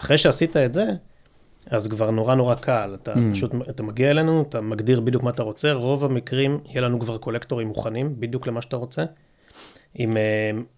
[0.00, 0.86] אחרי שעשית את זה,
[1.70, 3.18] אז כבר נורא נורא קל, אתה Mm.
[3.32, 7.18] פשוט, אתה מגיע אלינו, אתה מגדיר בדיוק מה אתה רוצה, רוב המקרים יהיה לנו כבר
[7.18, 9.04] קולקטורים מוכנים, בדיוק למה שאתה רוצה,
[9.98, 10.14] עם uh,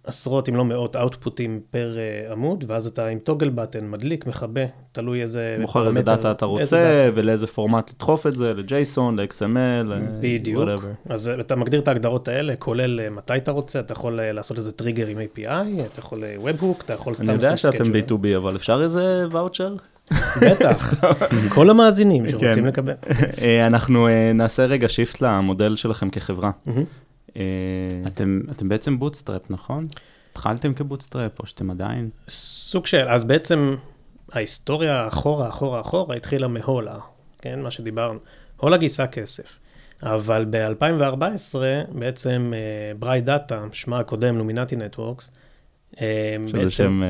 [0.05, 1.97] עשרות אם לא מאות אאוטפוטים פר
[2.29, 4.61] uh, עמוד, ואז אתה עם toggle button, מדליק, מכבה,
[4.93, 10.65] תלוי איזה בוחר איזה דאטה אתה רוצה, ולאיזה פורמט לדחוף את זה, ל-JSON, ל-XML, בדיוק.
[10.65, 11.13] whatever.
[11.13, 14.73] אז אתה מגדיר את ההגדרות האלה, כולל אה, מתי אתה רוצה, אתה יכול לעשות איזה
[14.73, 18.11] טריגר עם API, אתה יכול Webhook, אתה יכול אני יודע שאתם schedule.
[18.11, 19.77] B2B, אבל אפשר איזה ואוצ'ר?
[20.43, 20.95] בטח,
[21.55, 22.65] כל המאזינים שרוצים כן.
[22.65, 22.93] לקבל.
[23.67, 26.51] אנחנו נעשה רגע shift למודל שלכם כחברה.
[27.37, 27.43] אה,
[28.07, 29.87] אתם, אתם בעצם bootstrap, נכון?
[30.33, 32.11] התחלתם כ bootstrap, או שאתם עדיין?
[32.29, 33.77] סוג של, אז בעצם
[34.33, 36.99] ההיסטוריה אחורה, אחורה, אחורה, התחילה מהולה,
[37.39, 38.19] כן, מה שדיברנו.
[38.57, 39.59] הולה גייסה כסף,
[40.03, 41.59] אבל ב-2014
[41.93, 42.53] בעצם
[42.99, 45.31] ברייט דאטה, שמה הקודם, Luminati Networks,
[46.47, 47.03] שזה שם...
[47.03, 47.09] אה,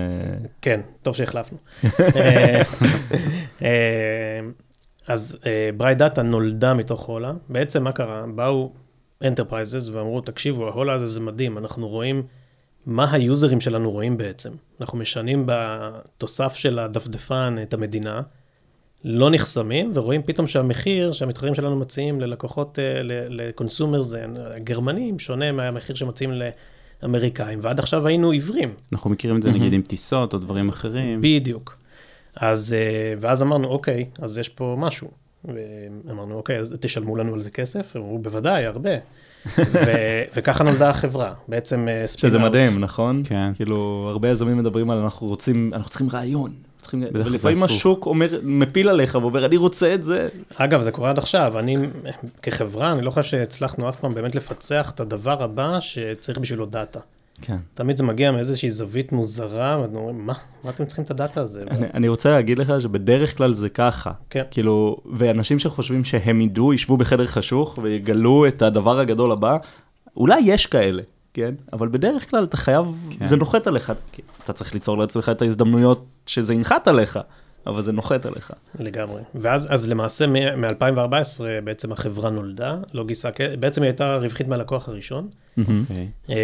[0.62, 1.58] כן, טוב שהחלפנו.
[2.16, 2.62] אה,
[3.62, 4.40] אה,
[5.08, 5.38] אז
[5.76, 7.32] ברייט דאטה נולדה מתוך הולה.
[7.48, 8.24] בעצם מה קרה?
[8.34, 8.72] באו
[9.24, 12.22] enterprises ואמרו, תקשיבו, ההולה הזה זה מדהים, אנחנו רואים
[12.86, 14.50] מה היוזרים שלנו רואים בעצם.
[14.80, 18.22] אנחנו משנים בתוסף של הדפדפן את המדינה,
[19.04, 22.78] לא נחסמים, ורואים פתאום שהמחיר שהמתחרים שלנו מציעים ללקוחות,
[23.28, 26.32] ל consumers הגרמנים, שונה מהמחיר שמציעים
[27.02, 28.74] לאמריקאים, ועד עכשיו היינו עיוורים.
[28.92, 31.20] אנחנו מכירים את זה נגיד עם טיסות או דברים אחרים.
[31.20, 31.78] בדיוק.
[32.36, 35.10] אז, אה, ואז אמרנו, אוקיי, אז יש פה משהו.
[36.04, 37.96] ואמרנו, אוקיי, אז תשלמו לנו על זה כסף?
[37.96, 38.90] הם אמרו, בוודאי, הרבה.
[39.58, 42.40] ו- וככה נולדה החברה, בעצם אה, spin שזה out.
[42.40, 43.22] מדהים, נכון?
[43.24, 43.52] כן.
[43.54, 46.52] כאילו, הרבה יזמים מדברים על אנחנו רוצים, אנחנו צריכים רעיון.
[46.80, 47.04] צריכים...
[47.12, 47.62] ולפעמים.
[47.62, 50.28] השוק אומר, מפיל עליך ואומר, אני רוצה את זה.
[50.54, 51.58] אגב, זה קורה עד עכשיו.
[51.58, 51.76] אני,
[52.42, 57.00] כחברה, אני לא חושב שהצלחנו אף פעם באמת לפצח את הדבר הבא שצריך בשבילו דאטה.
[57.42, 57.56] כן.
[57.74, 60.32] תמיד זה מגיע מאיזושהי זווית מוזרה, ואנחנו אומרים, מה?
[60.64, 61.62] מה אתם צריכים את הדאטה הזה?
[61.70, 64.10] אני, אני רוצה להגיד לך שבדרך כלל זה ככה.
[64.30, 64.42] כן.
[64.50, 69.56] כאילו, ואנשים שחושבים שהם ידעו, ישבו בחדר חשוך ויגלו את הדבר הגדול הבא,
[70.16, 71.02] אולי יש כאלה,
[71.34, 71.54] כן?
[71.72, 72.86] אבל בדרך כלל אתה חייב,
[73.18, 73.24] כן.
[73.24, 73.92] זה נוחת עליך.
[74.44, 77.18] אתה צריך ליצור לעצמך את ההזדמנויות שזה ינחת עליך,
[77.66, 78.52] אבל זה נוחת עליך.
[78.78, 79.22] לגמרי.
[79.34, 81.12] ואז אז למעשה מ-2014
[81.64, 86.08] בעצם החברה נולדה, לא גייסה, כ- בעצם היא הייתה רווחית מהלקוח הראשון, אוקיי.
[86.28, 86.34] אמ,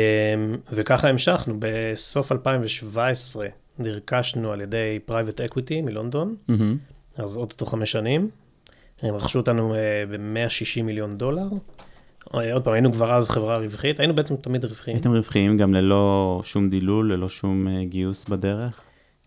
[0.72, 1.54] וככה המשכנו.
[1.58, 3.46] בסוף 2017
[3.78, 6.76] נרכשנו על ידי private equity מלונדון, מהמם.
[7.16, 8.28] אז עוד אותו חמש שנים.
[9.02, 9.74] הם רכשו אותנו
[10.10, 11.48] ב-160 מיליון דולר.
[12.34, 14.96] אה, עוד פעם, היינו כבר אז חברה רווחית, היינו בעצם תמיד רווחיים.
[14.96, 18.80] הייתם רווחיים גם ללא שום דילול, ללא שום אה, גיוס בדרך?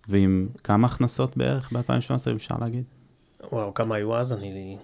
[0.08, 2.84] ועם כמה הכנסות בערך ב-2017, אם אפשר להגיד?
[3.52, 4.34] וואו, כמה היו אז?
[4.34, 4.78] אני...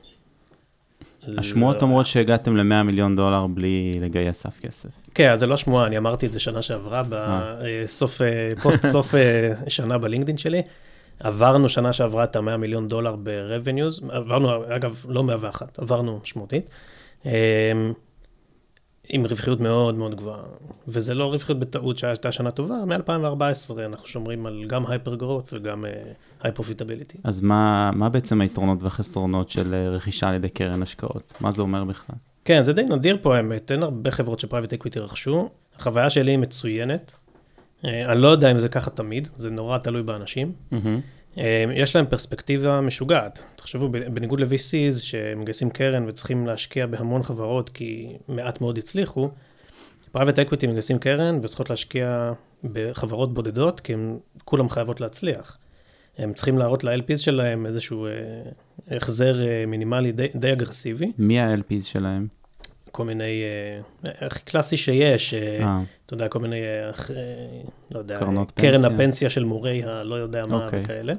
[1.38, 4.90] השמועות אומרות שהגעתם ל-100 מיליון דולר בלי לגייס אף כסף.
[5.14, 9.16] כן, אז זה לא שמועה, אני אמרתי את זה שנה שעברה, בסוף, אה, פוסט סוף
[9.16, 10.62] אה, שנה בלינקדאין שלי.
[11.20, 16.70] עברנו שנה שעברה את ה-100 מיליון דולר ב-revenues, עברנו, אגב, לא 101, עברנו משמעותית,
[17.26, 17.32] אה,
[19.10, 20.44] עם רווחיות מאוד מאוד גבוהה.
[20.88, 25.86] וזה לא רווחיות בטעות שהייתה שנה טובה, מ-2014 אנחנו שומרים על גם הייפר גרוץ וגם
[26.42, 27.18] high profitability.
[27.24, 31.34] אז מה, מה בעצם היתרונות והחסרונות של אה, רכישה על ידי קרן השקעות?
[31.42, 32.16] מה זה אומר בכלל?
[32.46, 35.50] כן, זה די נדיר פה האמת, אין הרבה חברות ש private equity רכשו.
[35.76, 37.16] החוויה שלי היא מצוינת.
[37.86, 40.52] אה, אני לא יודע אם זה ככה תמיד, זה נורא תלוי באנשים.
[40.74, 40.80] אה,
[41.76, 43.46] יש להם פרספקטיבה משוגעת.
[43.56, 49.30] תחשבו, בניגוד ל-VCs שמגייסים קרן וצריכים להשקיע בהמון חברות כי מעט מאוד הצליחו,
[50.12, 55.58] private equity מגייסים קרן וצריכות להשקיע בחברות בודדות כי הם כולם חייבות להצליח.
[56.18, 58.12] הם צריכים להראות ל-LPs שלהם איזשהו אה,
[58.98, 61.12] החזר אה, מינימלי די, די אגרסיבי.
[61.18, 62.28] מי ה-LPs שלהם?
[62.94, 63.44] כל מיני,
[64.06, 66.92] אה, הכי קלאסי שיש, אה, אה, אתה יודע, כל מיני, אה,
[67.94, 68.36] לא יודע, קרן
[68.82, 68.88] פנסיה.
[68.88, 70.82] הפנסיה של מורי הלא יודע מה אוקיי.
[70.84, 71.14] וכאלה.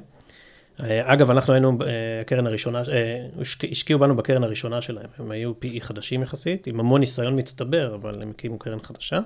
[0.79, 1.77] אגב, אנחנו היינו,
[2.21, 2.83] הקרן הראשונה,
[3.41, 7.95] השק- השקיעו בנו בקרן הראשונה שלהם, הם היו PE חדשים יחסית, עם המון ניסיון מצטבר,
[7.95, 9.19] אבל הם הקימו קרן חדשה.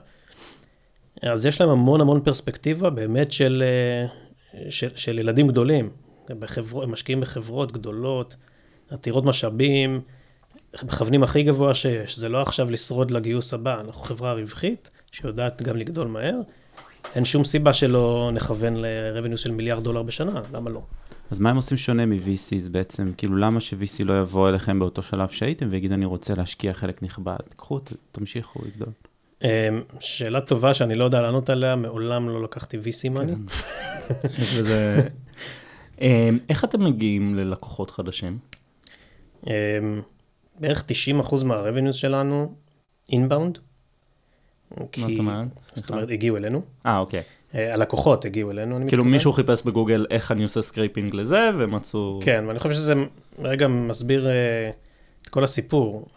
[1.22, 3.64] אז יש להם המון המון פרספקטיבה באמת של,
[4.70, 5.90] של, של ילדים גדולים.
[6.40, 8.36] בחברו, הם משקיעים בחברות גדולות,
[8.90, 10.02] עתירות משאבים,
[10.84, 12.20] מכוונים הכי גבוה שיש.
[12.20, 16.36] זה לא עכשיו לשרוד לגיוס הבא, אנחנו חברה רווחית, שיודעת גם לגדול מהר.
[17.16, 20.82] אין שום סיבה שלא נכוון ל-revenue של מיליארד דולר בשנה, למה לא?
[21.32, 23.12] אז מה הם עושים שונה מ-VCs בעצם?
[23.18, 27.38] כאילו, למה ש-VC לא יבוא אליכם באותו שלב שהייתם ויגיד, אני רוצה להשקיע חלק נכבד?
[27.56, 27.80] קחו,
[28.12, 28.90] תמשיכו לגדול.
[29.44, 29.48] אמ,
[30.00, 33.20] שאלה טובה שאני לא יודע לענות עליה, מעולם לא לקחתי VC.
[34.40, 35.08] יש בזה...
[36.02, 38.38] אה, איך אתם מגיעים ללקוחות חדשים?
[40.60, 40.84] בערך
[41.32, 42.54] 90% מה-revenues שלנו
[43.12, 43.58] inbound.
[44.78, 45.48] מה זאת אומרת?
[45.74, 46.62] זאת אומרת, הגיעו אלינו.
[46.86, 47.22] אה, אוקיי.
[47.56, 49.14] אה, הלקוחות הגיעו אלינו, אני כאילו מתכוון.
[49.14, 52.20] מישהו חיפש בגוגל איך אני עושה scraping לזה, ומצאו...
[52.24, 52.94] כן, ואני חושב שזה
[53.40, 54.72] רגע מסביר אה,
[55.22, 56.08] את כל הסיפור.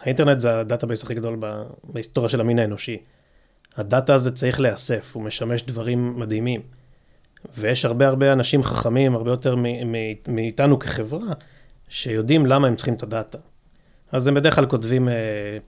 [0.00, 1.38] האינטרנט זה ה database הכי גדול
[1.84, 2.96] בהיסטוריה של המין האנושי.
[3.76, 6.60] הדאטה הזה צריך להיאסף, הוא משמש דברים מדהימים.
[7.56, 9.56] ויש הרבה הרבה אנשים חכמים, הרבה יותר
[10.28, 11.32] מאיתנו כחברה,
[11.88, 13.38] שיודעים למה הם צריכים את הדאטה.
[14.12, 15.08] אז הם בדרך כלל כותבים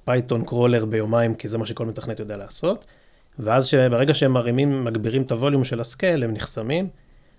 [0.05, 2.87] פייתון crawler ביומיים, כי זה מה שכל מתכנת יודע לעשות.
[3.38, 6.88] ואז ברגע שהם מרימים, מגבירים את הווליום של ה scale, הם נחסמים,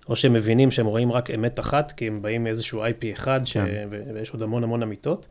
[0.10, 3.54] או שהם מבינים שהם רואים רק אמת אחת, כי הם באים מאיזשהו IP אחד, ש...
[3.58, 3.88] כן.
[4.14, 5.28] ויש עוד המון המון אמיתות,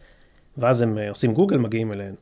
[0.59, 2.16] ואז הם אה, עושים גוגל, מגיעים אלינו.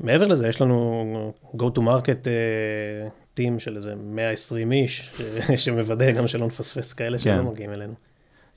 [0.00, 3.08] מעבר לזה, יש לנו go to market אה,
[3.40, 5.12] team של איזה 120 איש,
[5.46, 7.40] ש- שמוודא גם שלא נפספס כאלה שלא כן.
[7.44, 7.94] מגיעים אלינו.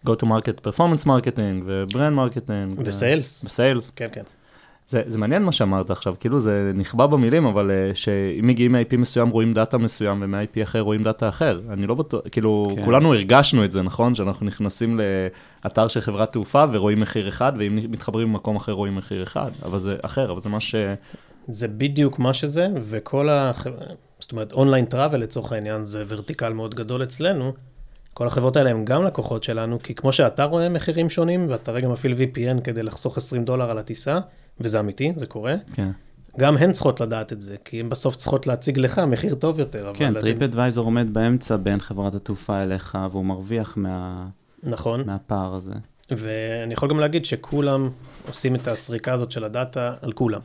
[0.06, 2.82] Go to market performance marketing ו brand marketing.
[2.86, 3.46] ו sales.
[3.46, 3.90] ו sales.
[3.90, 4.24] כן, כן.
[4.90, 8.98] זה, זה מעניין מה שאמרת עכשיו, כאילו זה נכבה במילים, אבל uh, שאם מגיעים מ-IP
[8.98, 11.60] מסוים רואים דאטה מסוים ומ-IP אחר רואים דאטה אחר.
[11.70, 12.86] אני לא בטוח, כאילו, כן.
[12.86, 14.16] כולנו הרגשנו את זה, נכון?
[14.16, 15.00] שאנחנו נכנסים
[15.64, 19.80] לאתר של חברת תעופה ורואים מחיר אחד, ואם מתחברים במקום אחר רואים מחיר אחד, אבל
[19.80, 20.76] זה אחר, אבל זה מה ש...
[21.48, 23.52] זה בדיוק מה שזה, וכל ה...
[24.20, 27.54] זאת אומרת, online travel לצורך העניין זה vertical מאוד גדול אצלנו.
[28.18, 31.88] כל החברות האלה הן גם לקוחות שלנו, כי כמו שאתה רואה מחירים שונים, ואתה רגע
[31.88, 34.20] מפעיל VPN כדי לחסוך 20 דולר על הטיסה,
[34.60, 35.90] וזה אמיתי, זה קורה, כן.
[36.40, 39.92] גם הן צריכות לדעת את זה, כי הן בסוף צריכות להציג לך מחיר טוב יותר.
[39.94, 44.26] כן, טריפ אתם- אדוויזור עומד באמצע בין חברת התעופה אליך, והוא מרוויח מה...
[44.64, 45.74] נכון, מהפער הזה.
[46.12, 47.90] ואני יכול גם להגיד שכולם
[48.28, 50.42] עושים את הסריקה הזאת של הדאטה על כולם.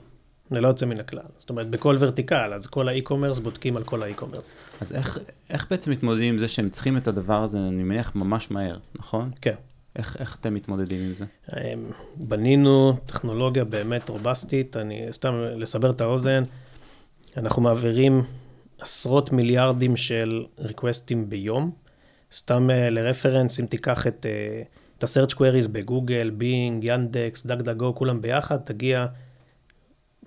[0.55, 1.23] ללא יוצא מן הכלל.
[1.39, 4.53] זאת אומרת, בכל vertical, אז כל ה e-commerce בודקים על כל ה e-commerce.
[4.81, 5.19] אז איך,
[5.51, 9.31] איך בעצם מתמודדים עם זה שהם צריכים את הדבר הזה, אני מניח, ממש מהר, נכון?
[9.41, 9.55] כן.
[9.97, 11.25] איך, איך אתם מתמודדים עם זה?
[11.57, 16.45] אמ, בנינו טכנולוגיה באמת רובסטית, אני סתם לסבר את האוזן,
[17.37, 18.23] אנחנו מעבירים
[18.79, 21.71] עשרות מיליארדים של ריקווסטים ביום.
[22.33, 24.63] סתם אה, ל reference, אם תיקח את, אה,
[24.99, 29.07] את ה-search queries בגוגל, בינג, ינדקס, דג דגו, כולם ביחד, תגיע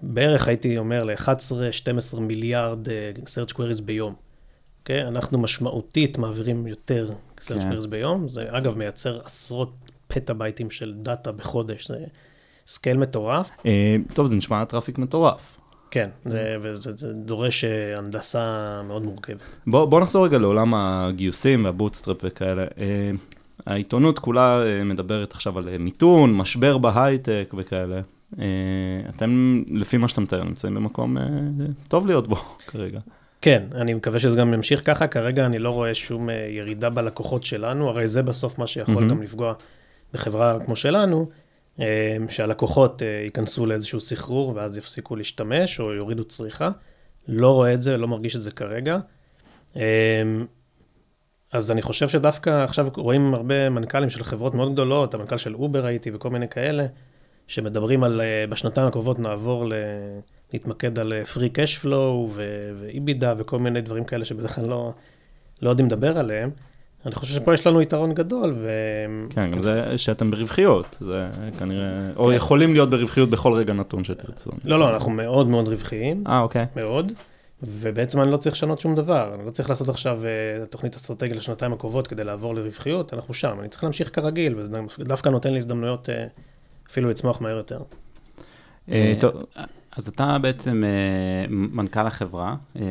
[0.01, 4.13] בערך, הייתי אומר, ל-11-12 מיליארד אה, search queries ביום.
[4.79, 5.07] אוקיי?
[5.07, 7.71] אנחנו משמעותית מעבירים יותר search כן.
[7.71, 8.27] queries ביום.
[8.27, 9.73] זה אגב מייצר עשרות
[10.07, 12.05] פטאבייטים של דאטה בחודש, זה
[12.67, 13.51] scale מטורף.
[13.65, 15.57] אה, טוב, זה נשמע traffic מטורף.
[15.91, 19.39] כן, זה, וזה זה דורש אה, הנדסה מאוד מורכבת.
[19.67, 22.65] בוא, בוא נחזור רגע לעולם הגיוסים והבוטסטראפ וכאלה.
[22.77, 23.11] אה,
[23.65, 28.01] העיתונות כולה מדברת עכשיו על מיתון, משבר בהייטק וכאלה.
[28.39, 31.23] אה, אתם, לפי מה שאתה מתאר, נמצאים במקום אה,
[31.87, 32.35] טוב להיות בו
[32.67, 32.99] כרגע.
[33.41, 37.43] כן, אני מקווה שזה גם ימשיך ככה, כרגע אני לא רואה שום אה, ירידה בלקוחות
[37.43, 39.09] שלנו, הרי זה בסוף מה שיכול מהמם.
[39.09, 39.53] גם לפגוע
[40.13, 41.25] בחברה כמו שלנו,
[42.29, 46.69] שהלקוחות ייכנסו לאיזשהו סחרור ואז יפסיקו להשתמש או יורידו צריכה.
[47.27, 48.97] לא רואה את זה, לא מרגיש את זה כרגע.
[51.51, 55.85] אז אני חושב שדווקא עכשיו רואים הרבה מנכ"לים של חברות מאוד גדולות, המנכ"ל של אובר
[55.85, 56.85] הייתי וכל מיני כאלה,
[57.47, 59.73] שמדברים על אה, בשנתיים הקרובות נעבור ל...
[60.53, 64.93] להתמקד על אה, free cash flow ו- ואיבידה וכל מיני דברים כאלה שבדרך כלל לא,
[65.61, 66.49] לא יודעים לדבר עליהם.
[67.05, 68.69] אני חושב שפה יש לנו יתרון גדול, ו...
[69.29, 71.27] כן, גם זה שאתם ברווחיות, זה
[71.59, 72.33] כנראה, או כן.
[72.33, 74.51] יכולים להיות ברווחיות בכל רגע נתון שתרצו.
[74.63, 76.65] לא, לא, אנחנו מאוד מאוד רווחיים, אה, אוקיי.
[76.75, 77.11] מאוד,
[77.63, 79.31] ובעצם אני לא צריך לשנות שום דבר.
[79.35, 83.57] אני לא צריך לעשות עכשיו אה, תוכנית אסטרטגית לשנתיים הקרובות כדי לעבור לרווחיות, אנחנו שם.
[83.59, 86.25] אני צריך להמשיך כרגיל, וזה דווקא נותן לי הזדמנויות אה,
[86.95, 87.79] אפילו לצמוח מהר יותר.
[88.91, 89.33] אה, טוב,
[89.91, 92.81] אז אתה בעצם אה, מנכ"ל החברה, אה,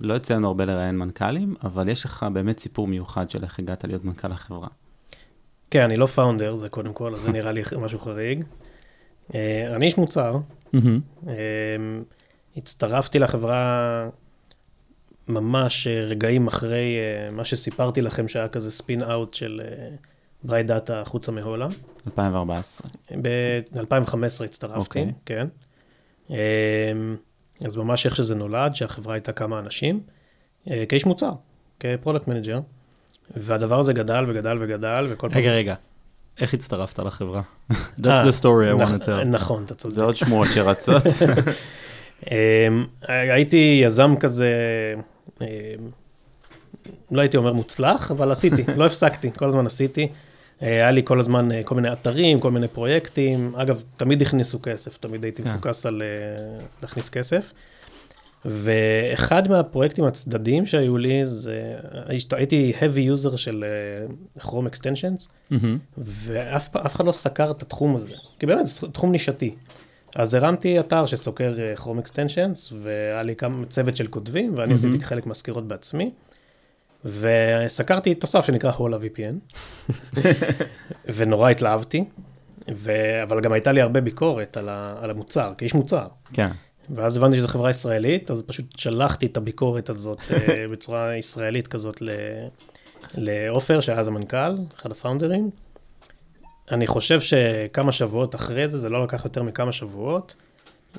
[0.00, 3.84] לא יוצא לנו הרבה לראיין מנכ"לים, אבל יש לך באמת סיפור מיוחד של איך הגעת
[3.84, 4.68] להיות מנכ"ל החברה.
[5.70, 8.44] כן, אני לא פאונדר, זה קודם כל, אז זה נראה לי משהו חריג.
[9.34, 10.36] אה, אני איש מוצר,
[12.56, 14.08] הצטרפתי לחברה
[15.28, 19.60] ממש אה, רגעים אחרי אה, מה שסיפרתי לכם, שהיה כזה spin out של
[20.44, 21.68] ברייט דאטה החוצה מהולה.
[22.06, 22.90] 2014.
[23.22, 25.12] ב-2015 הצטרפתי, אוקיי.
[25.26, 25.46] כן.
[26.30, 26.36] אמ,
[27.64, 30.00] אז ממש איך שזה נולד, שהחברה הייתה כמה אנשים,
[30.70, 31.32] אה, כאיש מוצר,
[31.80, 32.60] כ product manager,
[33.36, 35.38] והדבר הזה גדל וגדל וגדל, וכל פעם...
[35.38, 35.74] רגע, רגע.
[36.40, 37.42] איך הצטרפת לחברה?
[37.72, 39.24] That's the story I נכ- want to tell.
[39.26, 39.94] נכון, אתה צודק.
[39.94, 41.02] זה עוד שמועות שרצות.
[42.30, 44.52] אמ, הייתי יזם כזה,
[45.40, 45.46] אמ,
[47.10, 50.08] לא הייתי אומר מוצלח, אבל עשיתי, לא הפסקתי, כל הזמן עשיתי.
[50.62, 53.52] אה, היה לי כל הזמן אה, כל מיני אתרים, כל מיני פרויקטים.
[53.56, 55.50] אגב, תמיד הכניסו כסף, תמיד הייתי כן.
[55.50, 57.52] מפוקס על אה, להכניס כסף.
[58.46, 61.74] ואחד מהפרויקטים הצדדיים שהיו לי, זה,
[62.32, 63.64] הייתי heavy user של
[64.38, 65.28] Chrome extensions.
[65.98, 69.54] ואף אחד לא סקר את התחום הזה, כי באמת זה תחום נישתי.
[70.14, 74.74] אז הרמתי אתר שסוקר Chrome Extensions, והיה לי כמה צוות של כותבים, ואני.
[74.74, 76.10] עשיתי חלק מהסקירות בעצמי,
[77.04, 79.56] וסקרתי תוסף שנקרא הולה VPN,
[81.16, 82.04] ונורא התלהבתי,
[82.74, 82.92] ו...
[83.22, 84.94] אבל גם הייתה לי הרבה ביקורת על, ה...
[85.00, 86.06] על המוצר, כאיש מוצר.
[86.32, 86.48] כן.
[86.94, 92.02] ואז הבנתי שזו חברה ישראלית, אז פשוט שלחתי את הביקורת הזאת אה, בצורה ישראלית כזאת
[92.02, 92.10] ל-
[93.14, 95.50] לעופר, שהיה אז המנכ"ל, אחד הפאונדרים.
[96.70, 100.34] אני חושב שכמה שבועות אחרי זה, זה לא לקח יותר מכמה שבועות,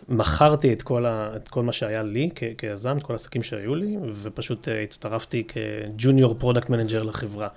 [0.10, 3.75] מכרתי את כל, ה, את כל מה שהיה לי כ, כיזם, את כל העסקים שהיו
[3.75, 7.47] לי, ופשוט אה, הצטרפתי כ junior product manager לחברה.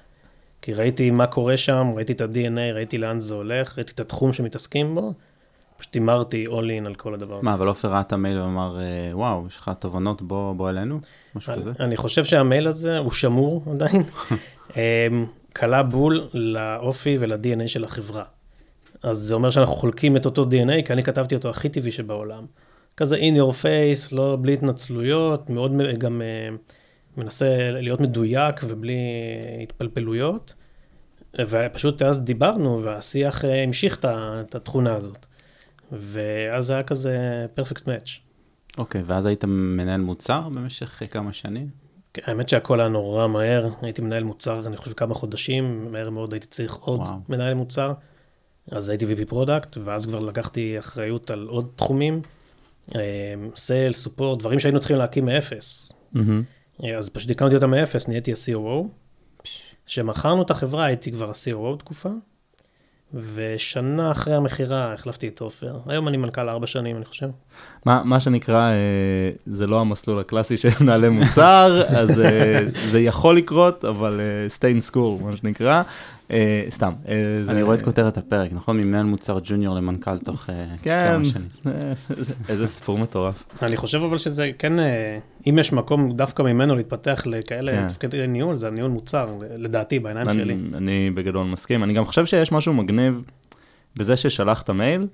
[0.62, 4.32] כי ראיתי מה קורה שם, ראיתי את ה-DNA, ראיתי לאן זה הולך, ראיתי את התחום
[4.32, 5.12] שמתעסקים בו,
[5.78, 7.40] פשוט הימרתי all in על כל הדבר.
[7.42, 11.00] מה, אבל עופר ראה את המייל ואמר, אה, וואו, יש לך תובנות, בוא, בוא אלינו?
[11.34, 11.72] משהו אני, כזה?
[11.80, 14.02] אני חושב שהמייל הזה הוא שמור עדיין,
[14.76, 18.24] אמ, קלע בול לאופי ול-DNA של החברה.
[19.02, 22.46] אז זה אומר שאנחנו חולקים את אותו DNA, כי אני כתבתי אותו הכי טבעי שבעולם.
[22.96, 26.56] כזה in your face, לא, בלי התנצלויות, מאוד גם אה,
[27.16, 28.98] מנסה להיות מדויק ובלי
[29.62, 30.54] התפלפלויות.
[31.40, 35.26] ופשוט אז דיברנו, והשיח אה, המשיך את התכונה הזאת.
[35.92, 38.20] ואז זה היה כזה perfect match.
[38.78, 41.68] אוקיי, ואז היית מנהל מוצר במשך אה, כמה שנים?
[42.14, 46.32] כן, האמת שהכל היה נורא מהר, הייתי מנהל מוצר, אני חושב כמה חודשים, מהר מאוד
[46.32, 47.18] הייתי צריך עוד וואו.
[47.28, 47.92] מנהל מוצר,
[48.70, 52.22] אז הייתי VP product, ואז כבר לקחתי אחריות על עוד תחומים,
[53.56, 55.92] sale, support, דברים שהיינו צריכים להקים מאפס.
[56.84, 58.86] אה, אז פשוט הקמתי אותם מאפס, נהייתי ה-COO.
[59.86, 62.08] כשמכרנו את החברה הייתי כבר ה-COO תקופה,
[63.34, 65.78] ושנה אחרי המכירה החלפתי את עופר.
[65.86, 67.28] היום אני מנכ"ל ארבע שנים, אני חושב.
[67.86, 73.36] מה, מה שנקרא, אה, זה לא המסלול הקלאסי של מנהלי מוצר, אז אה, זה יכול
[73.36, 75.82] לקרות, אבל אה, stay in school, מה שנקרא.
[76.30, 76.92] אה, סתם.
[77.08, 78.76] אה, אני רואה את כותרת הפרק, נכון?
[78.76, 81.48] ממנהל מוצר ג'וניור למנכ"ל תוך אה, כן, כמה שנים.
[81.66, 81.92] אה,
[82.48, 83.62] איזה סיפור מטורף.
[83.62, 84.72] אני חושב אבל שזה כן,
[85.46, 87.88] אם יש מקום דווקא ממנו להתפתח לכאלה כן.
[87.88, 90.52] תפקידי ניהול, זה הניהול מוצר, לדעתי, בעיניים שלי.
[90.52, 91.84] אני, אני בגדול מסכים.
[91.84, 93.22] אני גם חושב שיש משהו מגניב
[93.96, 95.06] בזה ששלחת מייל,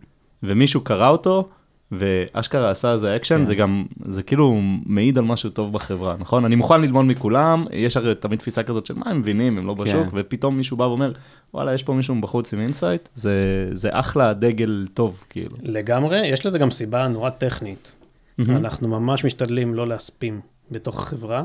[0.43, 1.49] ומישהו קרא אותו,
[1.95, 3.45] ואשכרה עשה איזה אקשן, כן.
[3.45, 6.45] זה גם, זה כאילו מעיד על משהו טוב בחברה, נכון?
[6.45, 9.75] אני מוכן ללמוד מכולם, יש הרי תמיד תפיסה כזאת של מה הם מבינים, הם לא
[9.75, 10.09] בשוק, כן.
[10.13, 11.13] ופתאום מישהו בא ואומר,
[11.55, 15.57] וואלה, יש פה מישהו בחוץ עם insight, זה, זה אחלה דגל טוב, כאילו.
[15.63, 17.95] לגמרי, יש לזה גם סיבה נורא טכנית.
[18.39, 18.57] מהמם.
[18.57, 21.45] אנחנו ממש משתדלים לא להספים בתוך החברה,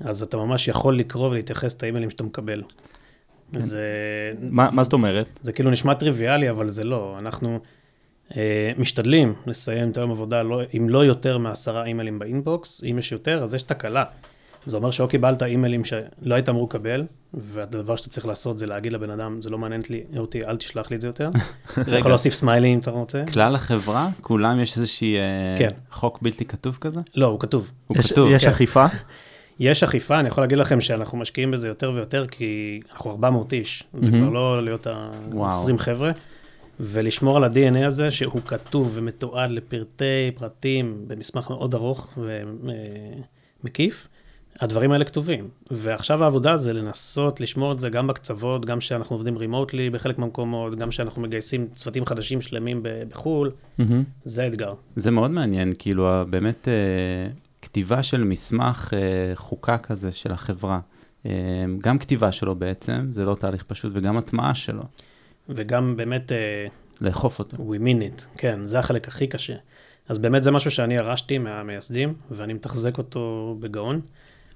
[0.00, 2.62] אז אתה ממש יכול לקרוא ולהתייחס את האימיילים שאתה מקבל.
[3.58, 3.84] זה,
[4.50, 5.28] מה, מה זאת אומרת?
[5.42, 7.16] זה כאילו נשמע טריוויאלי, אבל זה לא.
[7.18, 7.60] אנחנו
[8.78, 12.82] משתדלים לסיים את היום עבודה לא, עם לא יותר מעשרה אימיילים באינבוקס.
[12.90, 14.04] אם יש יותר, אז יש תקלה.
[14.66, 18.92] זה אומר שאו קיבלת אימיילים שלא היית אמור לקבל, והדבר שאתה צריך לעשות זה להגיד
[18.92, 21.30] לבן אדם, זה לא מעניין לי אותי, אל תשלח לי את זה יותר.
[21.80, 23.24] אתה יכול להוסיף סמיילים אם אתה רוצה.
[23.32, 25.68] כלל החברה, כולם יש איזושהי אה, כן.
[25.90, 27.00] חוק בלתי כתוב כזה?
[27.14, 27.70] לא, הוא כתוב.
[27.86, 28.30] הוא יש, כתוב.
[28.30, 28.50] יש כן.
[28.50, 28.86] אכיפה?
[29.60, 33.84] יש אכיפה, אני יכול להגיד לכם שאנחנו משקיעים בזה יותר ויותר, כי אנחנו 400 איש,
[34.00, 34.10] זה.
[34.10, 34.86] כבר לא להיות
[35.32, 35.50] וואו.
[35.50, 36.10] ה-20 חבר'ה,
[36.80, 42.18] ולשמור על ה-DNA הזה, שהוא כתוב ומתועד לפרטי פרטים במסמך מאוד ארוך
[43.62, 44.08] ומקיף,
[44.60, 45.48] הדברים האלה כתובים.
[45.70, 50.74] ועכשיו העבודה זה לנסות לשמור את זה גם בקצוות, גם כשאנחנו עובדים רימוטלי בחלק מהמקומות,
[50.74, 54.04] גם כשאנחנו מגייסים צוותים חדשים שלמים בחו"ל, מהמם.
[54.24, 54.74] זה האתגר.
[54.96, 57.30] זה מאוד מעניין, כאילו, באמת אה,
[57.62, 60.80] כתיבה של מסמך אה, חוקה כזה של החברה.
[61.26, 61.32] אה,
[61.80, 64.82] גם כתיבה שלו בעצם, זה לא תהליך פשוט, וגם הטמעה שלו,
[65.48, 66.32] וגם באמת...
[66.32, 66.66] אה,
[67.00, 67.56] לאכוף אותו.
[67.56, 69.54] We mean it, כן, זה החלק הכי קשה.
[70.08, 74.00] אז באמת זה משהו שאני ירשתי מהמייסדים, ואני מתחזק אותו בגאון,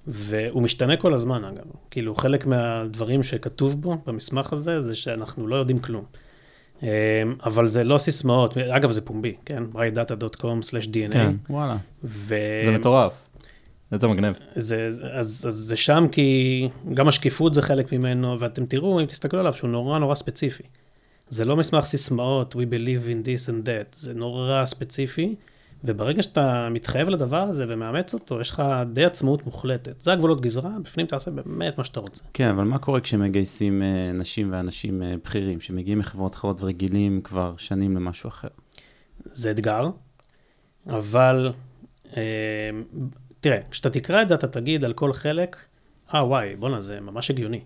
[0.07, 1.65] והוא משתנה כל הזמן אגב.
[1.91, 6.05] כאילו, חלק מהדברים שכתוב בו, במסמך הזה, זה שאנחנו לא יודעים כלום.
[6.83, 6.89] אמ,
[7.45, 9.65] אבל זה לא סיסמאות, אגב, זה פומבי, כן?
[9.75, 11.13] brightdata.com/dna.
[11.13, 11.35] כן.
[11.51, 11.77] וואלה.
[12.05, 12.35] ו...
[12.65, 13.13] זה מטורף.
[14.01, 14.35] זה מגניב.
[14.57, 19.41] זה, אז, אז זה שם כי גם השקיפות זה חלק ממנו, ואתם תראו, אם תסתכלו
[19.41, 20.63] עליו, שהוא נורא נורא ספציפי.
[21.33, 25.35] זה לא מסמך סיסמאות, we believe in this and that, זה נורא ספציפי,
[25.85, 30.01] וברגע שאתה מתחייב לדבר הזה ומאמץ אותו, יש לך די עצמאות מוחלטת.
[30.01, 32.23] זה הגבולות גזרה, בפנים תעשה באמת מה שאתה רוצה.
[32.35, 37.55] כן, אבל מה קורה כשמגייסים אה, נשים ואנשים אה, בכירים, שמגיעים מחברות אחרות ורגילים כבר
[37.57, 38.49] שנים למשהו אחר?
[39.25, 39.90] זה אתגר,
[40.87, 41.53] אבל
[42.16, 42.23] אה,
[43.40, 45.57] תראה, כשאתה תקרא את זה, אתה תגיד על כל חלק,
[46.14, 47.61] אה, וואי, בואנה, זה ממש הגיוני.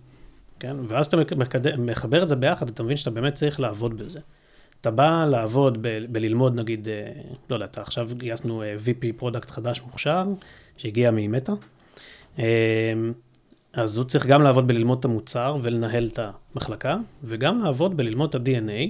[0.60, 0.76] כן?
[0.88, 4.18] ואז אתה מקד- מחבר את זה ביחד, אתה מבין שאתה באמת צריך לעבוד בזה.
[4.80, 7.10] אתה בא לעבוד ב- בללמוד, נגיד, אה,
[7.50, 10.24] לא יודע, אתה עכשיו גייסנו אה, VP product חדש מוכשר,
[10.76, 11.52] שהגיע ממטא,
[12.38, 12.44] אה,
[13.72, 16.18] אז הוא צריך גם לעבוד בללמוד את המוצר ולנהל את
[16.54, 18.88] המחלקה, וגם לעבוד בללמוד את ה-DNA,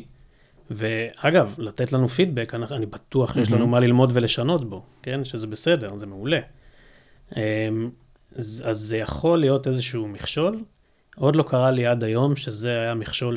[0.70, 3.70] ואגב, לתת לנו פידבק, אני, אני בטוח שיש לנו מהמם.
[3.70, 5.24] מה ללמוד ולשנות בו, כן?
[5.24, 6.38] שזה בסדר, זה מעולה.
[7.36, 7.40] אמ,
[8.34, 10.58] אז זה יכול להיות איזשהו מכשול.
[11.18, 13.34] עוד לא קרה לי עד היום שזה היה מכשול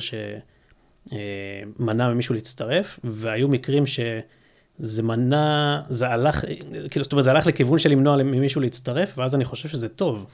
[1.09, 6.45] שמנע ממישהו להצטרף, והיו מקרים שזה מנע, זה הלך,
[6.89, 10.25] כאילו, זאת אומרת, זה הלך לכיוון של למנוע ממישהו להצטרף, ואז אני חושב שזה טוב.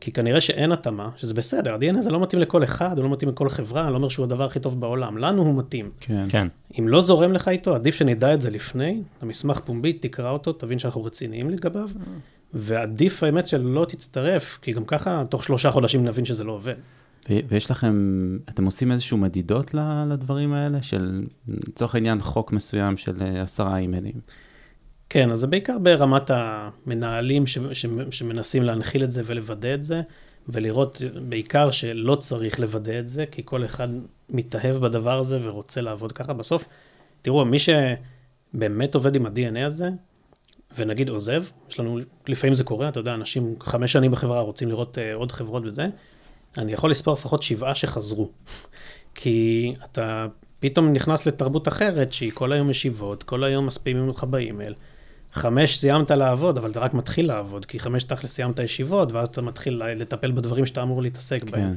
[0.00, 3.30] כי כנראה שאין התאמה, שזה בסדר, ה-DNA הזה לא מתאים לכל אחד, הוא לא מתאים
[3.30, 5.90] לכל חברה, אני לא אומר שהוא הדבר הכי טוב בעולם, לנו הוא מתאים.
[6.00, 6.26] כן.
[6.28, 6.48] כן.
[6.78, 10.78] אם לא זורם לך איתו, עדיף שנדע את זה לפני, המסמך פומבי, תקרא אותו, תבין
[10.78, 11.88] שאנחנו רציניים לגביו,
[12.58, 16.74] ועדיף האמת שלא תצטרף, כי גם ככה, תוך שלושה חודשים נבין שזה לא עובד.
[17.48, 19.74] ויש לכם, אתם עושים איזשהו מדידות
[20.10, 24.20] לדברים האלה, של לצורך העניין חוק מסוים של אה, עשרה אימיילים?
[25.08, 30.00] כן, אז זה בעיקר ברמת המנהלים ש, ש, שמנסים להנחיל את זה ולוודא את זה,
[30.48, 33.88] ולראות בעיקר שלא צריך לוודא את זה, כי כל אחד
[34.30, 36.32] מתאהב בדבר הזה ורוצה לעבוד ככה.
[36.32, 36.64] בסוף,
[37.22, 39.88] תראו, מי שבאמת עובד עם ה-DNA הזה,
[40.76, 41.98] ונגיד עוזב, יש לנו,
[42.28, 45.86] לפעמים זה קורה, אתה יודע, אנשים חמש שנים בחברה רוצים לראות uh, עוד חברות וזה,
[46.58, 48.30] אני יכול לספור לפחות שבעה שחזרו.
[49.14, 50.26] כי אתה
[50.60, 54.74] פתאום נכנס לתרבות אחרת, שהיא כל היום ישיבות, כל היום מספימים אותך באימייל.
[55.32, 59.42] חמש סיימת לעבוד, אבל אתה רק מתחיל לעבוד, כי חמש תכל'ס סיימת ישיבות, ואז אתה
[59.42, 61.50] מתחיל לטפל בדברים שאתה אמור להתעסק כן.
[61.50, 61.76] בהם.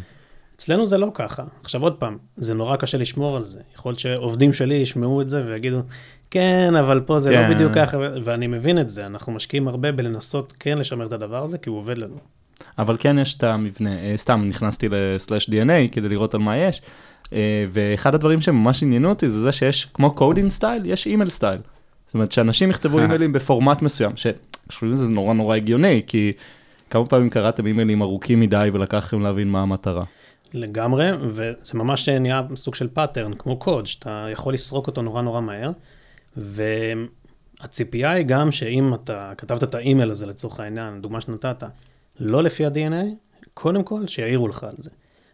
[0.55, 1.43] אצלנו זה לא ככה.
[1.63, 3.59] עכשיו עוד פעם, זה נורא קשה לשמור על זה.
[3.75, 5.79] יכול להיות שעובדים שלי ישמעו את זה ויגידו,
[6.31, 7.49] כן, אבל פה זה לא כן.
[7.49, 9.05] לא בדיוק ככה, ואני מבין את זה.
[9.05, 12.15] אנחנו משקיעים הרבה בלנסות כן לשמר את הדבר הזה, כי הוא עובד לנו.
[12.77, 16.81] אבל כן יש את המבנה, אה, סתם נכנסתי ל-slash DNA כדי לראות על מה יש,
[17.33, 21.59] אה, ואחד הדברים שממש עניינו אותי זה זה שיש, כמו coding style, יש email style.
[22.05, 26.31] זאת אומרת, שאנשים יכתבו אימיילים בפורמט מסוים, שחושבים שזה נורא נורא הגיוני, כי
[26.89, 30.03] כמה פעמים קראתם אימיילים ארוכים מדי ולקח לכם להבין מה המטרה.
[30.53, 35.41] לגמרי, וזה ממש נהיה סוג של pattern, כמו קוד, שאתה יכול לסרוק אותו נורא נורא
[35.41, 35.71] מהר,
[36.37, 41.63] והציפייה היא גם שאם אתה כתבת את האימייל הזה לצורך העניין, דוגמה שנתת,
[42.19, 43.05] לא לפי ה-DNA,
[43.53, 44.89] קודם כל שיעירו לך על זה.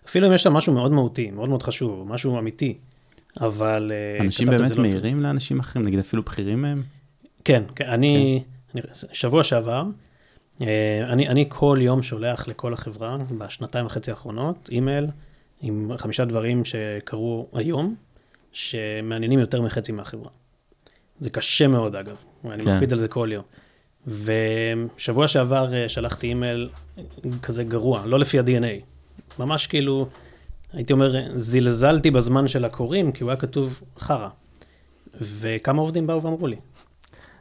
[0.06, 2.78] אפילו אם יש שם משהו מאוד מהותי, מאוד מאוד חשוב, משהו אמיתי,
[3.42, 3.92] אבל...
[3.96, 6.78] אה, אנשים באמת מעירים לא לאנשים אחרים, נגיד אפילו בכירים מהם?
[7.44, 8.44] כן, כן, אני,
[8.74, 8.80] כן.
[8.80, 9.84] אני שבוע שעבר,
[10.62, 15.08] אה, אני, אני כל יום שולח לכל החברה, בשנתיים וחצי האחרונות, אימייל
[15.62, 17.96] עם חמישה דברים שקרו היום,
[18.52, 20.30] שמעניינים יותר מחצי מהחברה.
[21.20, 22.74] זה קשה מאוד, אגב, אני כן.
[22.74, 23.44] מקפיד על זה כל יום.
[24.08, 26.70] ושבוע שעבר אה, שלחתי אימייל
[27.42, 28.84] כזה גרוע, לא לפי ה-DNA.
[29.40, 30.08] ממש כאילו,
[30.74, 34.28] הייתי אומר, זלזלתי בזמן של הקוראים, כי הוא היה כתוב חרא.
[35.22, 36.56] וכמה עובדים באו ואמרו לי.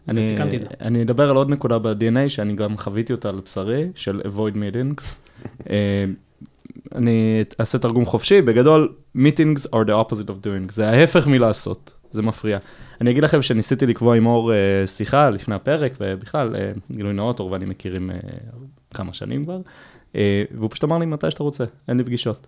[0.09, 0.37] אני,
[0.81, 5.03] אני אדבר על עוד נקודה ב-DNA, שאני גם חוויתי אותה על בשרי, של avoid meetings.
[5.71, 6.05] אה,
[6.95, 12.23] אני אעשה תרגום חופשי, בגדול, meetings are the opposite of doing, זה ההפך מלעשות, זה
[12.23, 12.59] מפריע.
[13.01, 17.41] אני אגיד לכם שניסיתי לקבוע עם אור uh, שיחה לפני הפרק, ובכלל, uh, גילוי נאות,
[17.41, 18.15] אור ואני מכירים uh,
[18.95, 19.61] כמה שנים כבר,
[20.13, 20.17] uh,
[20.51, 22.47] והוא פשוט אמר לי מתי שאתה רוצה, אין לי פגישות.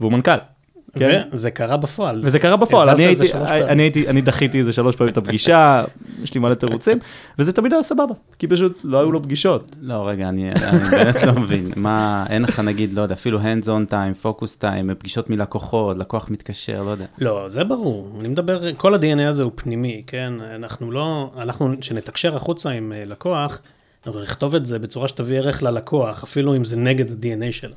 [0.00, 0.57] והוא מנכ"ל.
[0.94, 1.22] כן?
[1.32, 2.20] וזה קרה בפועל.
[2.24, 5.84] וזה קרה בפועל, אני הייתי, אני הייתי, אני דחיתי איזה שלוש פעמים את הפגישה,
[6.22, 6.98] יש לי מלא תירוצים,
[7.38, 9.76] וזה תמיד היה סבבה, כי פשוט לא היו לו פגישות.
[9.82, 13.66] לא, רגע, אני, אני באמת לא מבין, מה, אין לך נגיד, לא יודע, אפילו hands
[13.66, 17.06] on time, focus time, פגישות מלקוחות, לקוח מתקשר, לא יודע.
[17.18, 20.32] לא, זה ברור, אני מדבר, כל ה-DNA הזה הוא פנימי, כן?
[20.54, 23.60] אנחנו לא, אנחנו, כשנתקשר החוצה עם אה, לקוח,
[24.06, 27.76] אנחנו נכתוב את זה בצורה שתביא ערך ללקוח, אפילו אם זה נגד ה-DNA שלה.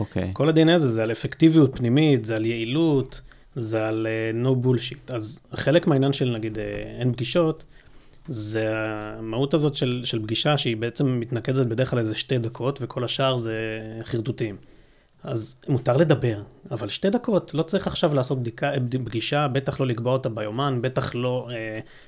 [0.00, 0.30] אוקיי.
[0.32, 3.20] כל ה-DNA הזה זה על אפקטיביות פנימית, זה על יעילות,
[3.56, 5.14] זה על uh, no bullshit.
[5.14, 6.60] אז חלק מהעניין של נגיד uh,
[7.00, 7.64] אין פגישות,
[8.28, 13.04] זה המהות הזאת של, של פגישה שהיא בעצם מתנקזת בדרך כלל איזה שתי דקות, וכל
[13.04, 14.56] השאר זה חרטוטים.
[15.22, 18.70] אז מותר לדבר, אבל שתי דקות, לא צריך עכשיו לעשות בדיקה,
[19.04, 21.48] פגישה, בטח לא לקבוע אותה ביומן, בטח לא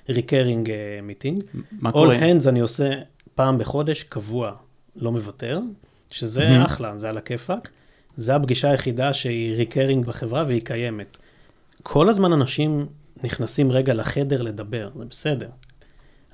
[0.08, 0.72] recurring uh,
[1.02, 1.44] meeting.
[1.72, 2.18] מה קורה?
[2.18, 2.90] All hands אני עושה
[3.34, 4.52] פעם בחודש, קבוע,
[4.96, 5.60] לא מוותר.
[6.14, 6.66] שזה mm-hmm.
[6.66, 7.70] אחלה, זה על הכיפאק.
[8.16, 11.16] זה הפגישה היחידה שהיא recurring בחברה והיא קיימת.
[11.82, 12.86] כל הזמן אנשים
[13.24, 15.48] נכנסים רגע לחדר לדבר, זה בסדר.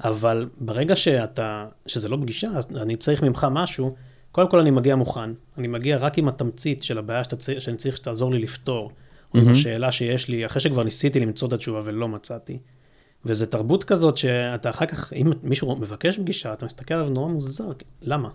[0.05, 3.95] אבל ברגע שאתה, שזה לא פגישה, אז אני צריך ממך משהו,
[4.33, 5.31] קודם כל אני מגיע מוכן.
[5.59, 9.39] אני מגיע רק עם התמצית של הבעיה שאתה, שאני צריך שתעזור לי לפתור, mm-hmm.
[9.39, 12.59] או עם השאלה שיש לי, אחרי שכבר ניסיתי למצוא את התשובה ולא מצאתי.
[13.24, 17.70] וזו תרבות כזאת שאתה אחר כך, אם מישהו מבקש פגישה, אתה מסתכל עליו נורא מוזר,
[18.03, 18.28] למה?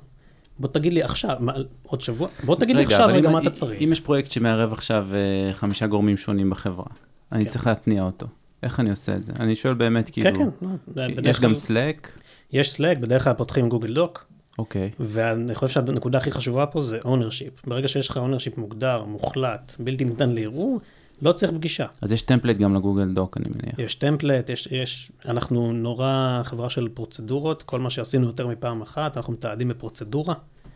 [0.59, 1.53] בוא תגיד לי עכשיו, מה,
[1.83, 3.81] עוד שבוע, בוא תגיד רגע, לי עכשיו רגע מה אתה צריך.
[3.81, 7.35] אם יש פרויקט שמערב עכשיו uh, חמישה גורמים שונים בחברה, כן.
[7.35, 8.27] אני צריך להתניע אותו.
[8.63, 9.33] איך אני עושה את זה?
[9.39, 12.07] אני שואל באמת, כאילו, כן, כן, לא, יש גם Slack?
[12.53, 14.25] יש Slack, בדרך כלל פותחים גוגל דוק.
[14.59, 14.89] אוקיי.
[14.93, 14.95] Okay.
[14.99, 17.67] ואני חושב שהנקודה הכי חשובה פה זה ownership.
[17.67, 20.79] ברגע שיש לך ownership מוגדר, מוחלט, בלתי ניתן לערעור,
[21.21, 21.85] לא צריך פגישה.
[22.01, 23.79] אז יש טמפלט גם לגוגל דוק, אני מניח.
[23.79, 29.17] יש טמפלט, יש, יש, אנחנו נורא חברה של פרוצדורות, כל מה שעשינו יותר מפעם אחת,
[29.17, 30.33] אנחנו מתעדים בפרוצדורה.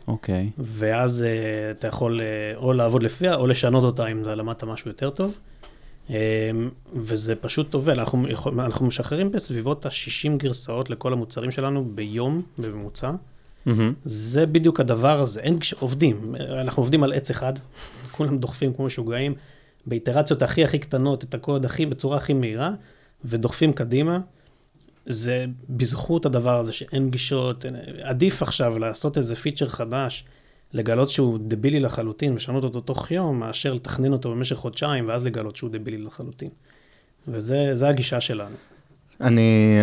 [0.07, 0.49] אוקיי.
[0.49, 0.61] Okay.
[0.63, 5.09] ואז uh, אתה יכול uh, או לעבוד לפיה, או לשנות אותה אם למדת משהו יותר
[5.09, 5.37] טוב.
[6.07, 6.11] Um,
[6.93, 8.25] וזה פשוט עובד, אנחנו,
[8.59, 13.11] אנחנו משחררים בסביבות ה-60 גרסאות לכל המוצרים שלנו ביום בממוצע.
[13.11, 13.71] Mm-hmm.
[14.05, 17.53] זה בדיוק הדבר הזה, אין, עובדים, אנחנו עובדים על עץ אחד,
[18.11, 19.33] כולם דוחפים כמו משוגעים,
[19.89, 22.71] באיטרציות הכי הכי קטנות, את הקוד הכי, בצורה הכי מהירה,
[23.25, 24.19] ודוחפים קדימה.
[25.05, 27.65] זה בזכות הדבר הזה שאין פגישות,
[28.01, 30.25] עדיף עכשיו לעשות איזה פיצ'ר חדש
[30.73, 35.55] לגלות שהוא דבילי לחלוטין ושנות אותו תוך יום, מאשר לתכנן אותו במשך חודשיים ואז לגלות
[35.55, 36.49] שהוא דבילי לחלוטין.
[37.27, 38.55] וזה הגישה שלנו.
[39.21, 39.77] אני,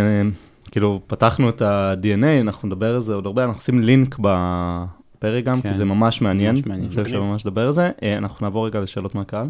[0.70, 5.60] כאילו, פתחנו את ה-DNA, אנחנו נדבר על זה עוד הרבה, אנחנו עושים לינק בפרק גם,
[5.60, 6.54] כן, כי זה ממש מעניין.
[6.54, 6.84] ממש מעניין.
[6.84, 7.90] אני חושב שממש נדבר על זה.
[8.02, 9.48] אה, אנחנו נעבור רגע לשאלות מהקהל.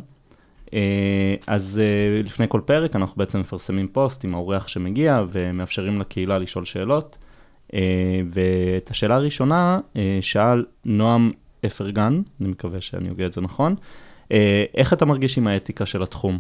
[0.75, 6.39] אה, אז אה, לפני כל פרק אנחנו בעצם מפרסמים פוסט עם האורח שמגיע ומאפשרים לקהילה
[6.39, 7.19] לשאול שאלות.
[8.31, 9.81] ואת השאלה הראשונה
[10.21, 11.31] שאל נועם
[11.67, 13.75] אפרגן, אני מקווה שאני אוגע את זה נכון,
[14.75, 16.39] איך אתה מרגיש עם האתיקה של התחום?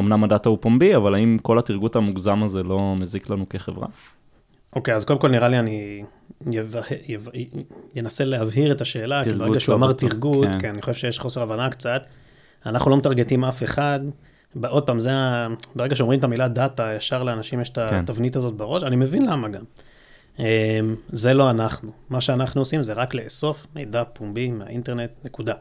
[0.00, 3.86] אמנם הדאטה הוא פומבי, אבל האם כל התרגות המוגזם הזה לא מזיק לנו כחברה?
[4.76, 6.02] אוקיי, okay, אז קודם כל נראה לי אני
[7.96, 10.60] אנסה להבהיר את השאלה, כי ברגע שהוא אמר תרגות, כן.
[10.60, 12.06] כן, אני חושב שיש חוסר הבנה קצת.
[12.66, 14.00] אנחנו לא מטרגטים אף אחד.
[14.68, 15.48] עוד פעם, זה ה...
[15.74, 17.94] ברגע שאומרים את המילה דאטה, ישר לאנשים יש את כן.
[17.94, 19.64] התבנית הזאת בראש, אני מבין למה גם.
[20.38, 20.44] אמ,
[21.08, 21.92] זה לא אנחנו.
[22.10, 25.54] מה שאנחנו עושים זה רק לאסוף מידע פומבי מהאינטרנט, נקודה.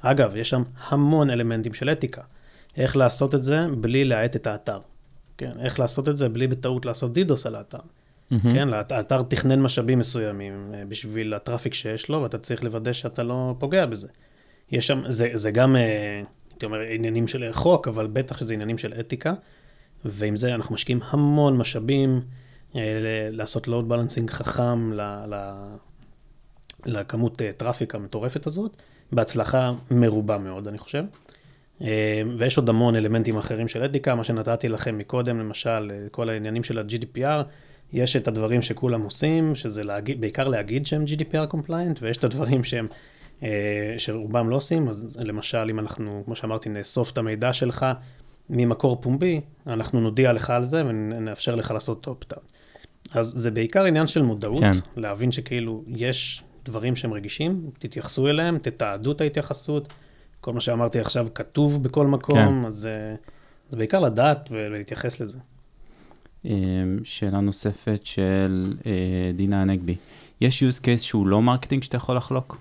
[0.00, 2.22] אגב, יש שם המון אלמנטים של אתיקה.
[2.76, 4.78] איך לעשות את זה בלי להאט את האתר.
[5.38, 7.78] כן, איך לעשות את זה בלי בטעות לעשות דידוס על האתר.
[7.78, 8.36] Mm-hmm.
[8.42, 13.54] כן, האתר תכנן משאבים מסוימים אה, בשביל הטראפיק שיש לו, ואתה צריך לוודא שאתה לא
[13.58, 14.08] פוגע בזה.
[14.70, 18.78] יש שם, זה, זה גם, אה, הייתי אומר, עניינים של חוק, אבל בטח שזה עניינים
[18.78, 19.32] של אתיקה,
[20.04, 22.20] ועם זה אנחנו משקיעים המון משאבים
[22.76, 22.80] אה,
[23.30, 25.52] לעשות לואוד בלנסינג חכם ל, ל,
[26.86, 28.76] לכמות traffic המטורפת הזאת,
[29.12, 31.04] בהצלחה מרובה מאוד, אני חושב.
[32.38, 36.78] ויש עוד המון אלמנטים אחרים של אתיקה, מה שנתתי לכם מקודם, למשל, כל העניינים של
[36.78, 37.42] ה-GDPR,
[37.92, 42.64] יש את הדברים שכולם עושים, שזה להגיד, בעיקר להגיד שהם GDPR compliant, ויש את הדברים
[42.64, 42.96] שהם, אה,
[43.98, 47.86] שרובם לא עושים, אז למשל, אם אנחנו, כמו שאמרתי, נאסוף את המידע שלך
[48.50, 52.38] ממקור פומבי, אנחנו נודיע לך על זה ונאפשר לך לעשות opt-out.
[53.12, 54.72] אז זה בעיקר עניין של מודעות, כן.
[54.96, 59.92] להבין שכאילו יש דברים שהם רגישים, תתייחסו אליהם, תתעדו את ההתייחסות.
[60.40, 62.66] כל מה שאמרתי עכשיו כתוב בכל מקום, כן.
[62.66, 63.14] אז אה,
[63.70, 65.38] זה בעיקר לדעת ולהתייחס לזה.
[66.44, 68.92] אמ, שאלה נוספת של אה,
[69.34, 69.96] דינה הנגבי.
[70.40, 72.58] יש use case שהוא לא marketing שאתה יכול לחלוק?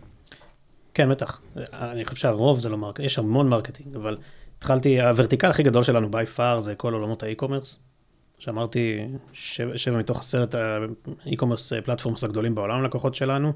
[0.94, 1.42] כן, בטח.
[1.74, 4.18] אני חושב שהרוב זה לא marketing, יש המון marketing, אבל
[4.58, 7.80] התחלתי, ה vertical הכי גדול שלנו by far זה כל עולמות ה e-commerce.
[8.40, 10.56] שאמרתי, שבע, שבע מתוך עשרת
[11.26, 13.54] ה e-commerce platforms הגדולים בעולם לקוחות שלנו.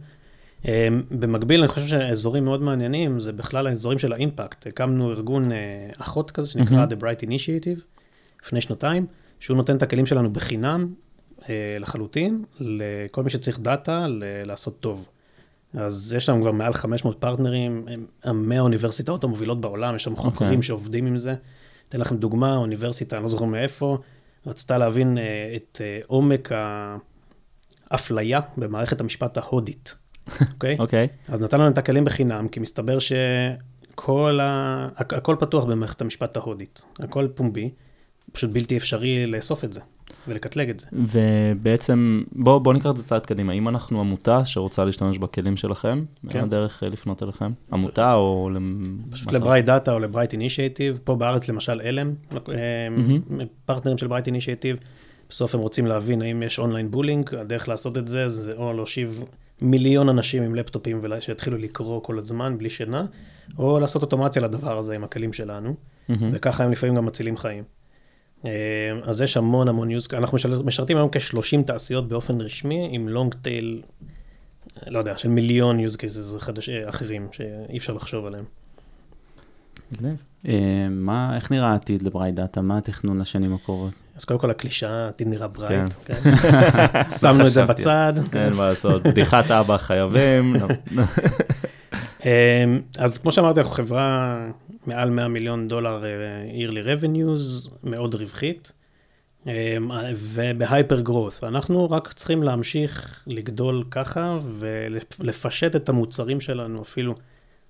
[0.66, 4.68] אמ, במקביל, אני חושב שאזורים מאוד מעניינים, זה בכלל האזורים של ה impact.
[4.68, 5.58] הקמנו ארגון אה,
[5.98, 6.90] אחות כזה שנקרא mm-hmm.
[6.90, 7.82] The Bright Initiative,
[8.44, 9.06] לפני שנתיים.
[9.40, 10.94] שהוא נותן את הכלים שלנו בחינם
[11.50, 14.06] אה, לחלוטין, לכל מי שצריך דאטה,
[14.46, 15.08] לעשות טוב.
[15.74, 17.88] אז יש לנו כבר מעל 500 פרטנרים,
[18.24, 20.18] הם מהאוניברסיטאות המובילות בעולם, יש שם okay.
[20.18, 20.32] אוקיי.
[20.32, 21.36] חוקרים שעובדים עם זה.
[21.90, 23.98] אתן לכם דוגמה, אוניברסיטה, אני לא זוכר מאיפה,
[24.48, 26.52] רצתה להבין אה, את אה, עומק
[27.92, 29.96] האפליה במערכת המשפט ההודית,
[30.54, 30.78] אוקיי?
[30.78, 30.80] Okay?
[30.82, 31.08] אוקיי.
[31.28, 31.34] Okay.
[31.34, 34.88] אז נתנו להם את הכלים בחינם, כי מסתבר שכל ה...
[34.96, 37.70] הכל פתוח במערכת המשפט ההודית, הכל פומבי.
[38.32, 39.82] פשוט בלתי אפשרי לאסוף את זה
[40.28, 40.88] ולקטלג את זה.
[40.94, 43.54] ובעצם, בואו בוא ניקח את זה צעד קדימה.
[43.54, 46.00] אם אנחנו עמותה שרוצה להשתמש בכלים שלכם,
[46.30, 46.40] כן.
[46.40, 47.52] מה הדרך אה, לפנות אליכם?
[47.74, 48.50] עמותה או...
[49.12, 51.00] פשוט ל Bright Data או ל Bright Initiative.
[51.04, 53.32] פה בארץ למשל עלם, mm-hmm.
[53.66, 54.78] פרטנרים של Bright Initiative.
[55.30, 59.24] בסוף הם רוצים להבין האם יש online bullying, הדרך לעשות את זה זה או להושיב
[59.62, 63.06] מיליון אנשים עם לפטופים שיתחילו לקרוא כל הזמן בלי שינה,
[63.58, 66.14] או לעשות אוטומציה לדבר הזה עם הכלים שלנו, mm-hmm.
[66.32, 67.64] וככה הם לפעמים גם מצילים חיים.
[68.46, 68.52] אה,
[69.04, 73.82] אז יש המון המון use, אנחנו משרתים היום כ-30 תעשיות באופן רשמי, עם long tail,
[74.88, 78.46] לא יודע, של מיליון use cases חדש, אה, אחרים, שאי אפשר לחשוב עליהם.
[80.48, 82.62] אה, מה, איך נראה העתיד ל Bright Data?
[82.62, 83.94] מה התכנון לשנים הקרובות?
[84.16, 86.14] אז קודם כל הקלישה, העתיד נראה bright, כן.
[86.42, 87.12] כן.
[87.20, 88.14] שמנו את זה בצד.
[88.36, 90.56] אין מה לעשות, בדיחת אבא חייבים.
[93.00, 94.50] אז כמו שאמרתי, אנחנו חברה
[94.88, 98.72] מעל 100 מיליון דולר uh, yearly revenues, מאוד רווחית,
[99.46, 99.50] um,
[100.18, 101.48] ובהייפר growth.
[101.48, 107.16] אנחנו רק צריכים להמשיך לגדול ככה ולפשט את המוצרים שלנו אפילו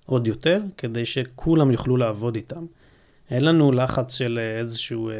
[0.06, 2.66] עוד יותר, כדי שכולם יוכלו לעבוד איתם.
[3.30, 5.14] אין לנו לחץ של איזשהו, uh,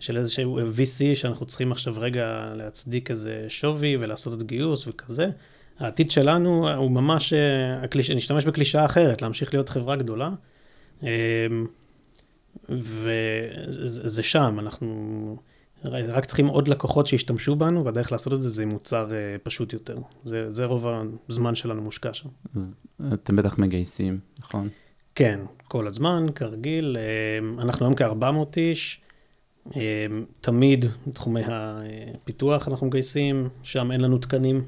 [0.00, 5.26] של איזשהו VC שאנחנו צריכים עכשיו רגע להצדיק איזה שווי ולעשות את גיוס וכזה.
[5.78, 7.32] העתיד שלנו הוא ממש,
[7.82, 10.30] הקליש, נשתמש בקלישה אחרת, להמשיך להיות חברה גדולה.
[11.02, 11.08] אמ,
[12.68, 15.36] וזה שם, אנחנו
[15.84, 19.98] רק צריכים עוד לקוחות שישתמשו בנו, והדרך לעשות את זה זה מוצר אה, פשוט יותר.
[20.24, 20.86] זה, זה רוב
[21.28, 22.28] הזמן שלנו מושקע שם.
[22.54, 22.74] אז
[23.14, 24.68] אתם בטח מגייסים, נכון?
[25.14, 26.96] כן, כל הזמן, כרגיל.
[27.58, 29.00] אנחנו היום כ-400 איש.
[30.40, 34.64] תמיד בתחומי הפיתוח אנחנו מגייסים, שם אין לנו תקנים.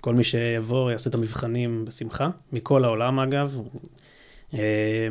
[0.00, 3.58] כל מי שיבוא יעשה את המבחנים בשמחה, מכל העולם אגב.
[4.54, 5.08] אה,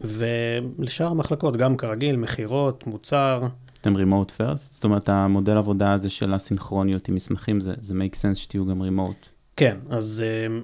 [0.00, 3.42] ולשאר המחלקות, גם כרגיל, מכירות, מוצר.
[3.80, 4.56] אתם remote first?
[4.56, 8.82] זאת אומרת, המודל עבודה הזה של הסינכרוניות עם מסמכים, זה, זה make sense שתהיו גם
[8.82, 9.28] remote.
[9.56, 10.58] כן, אז אה,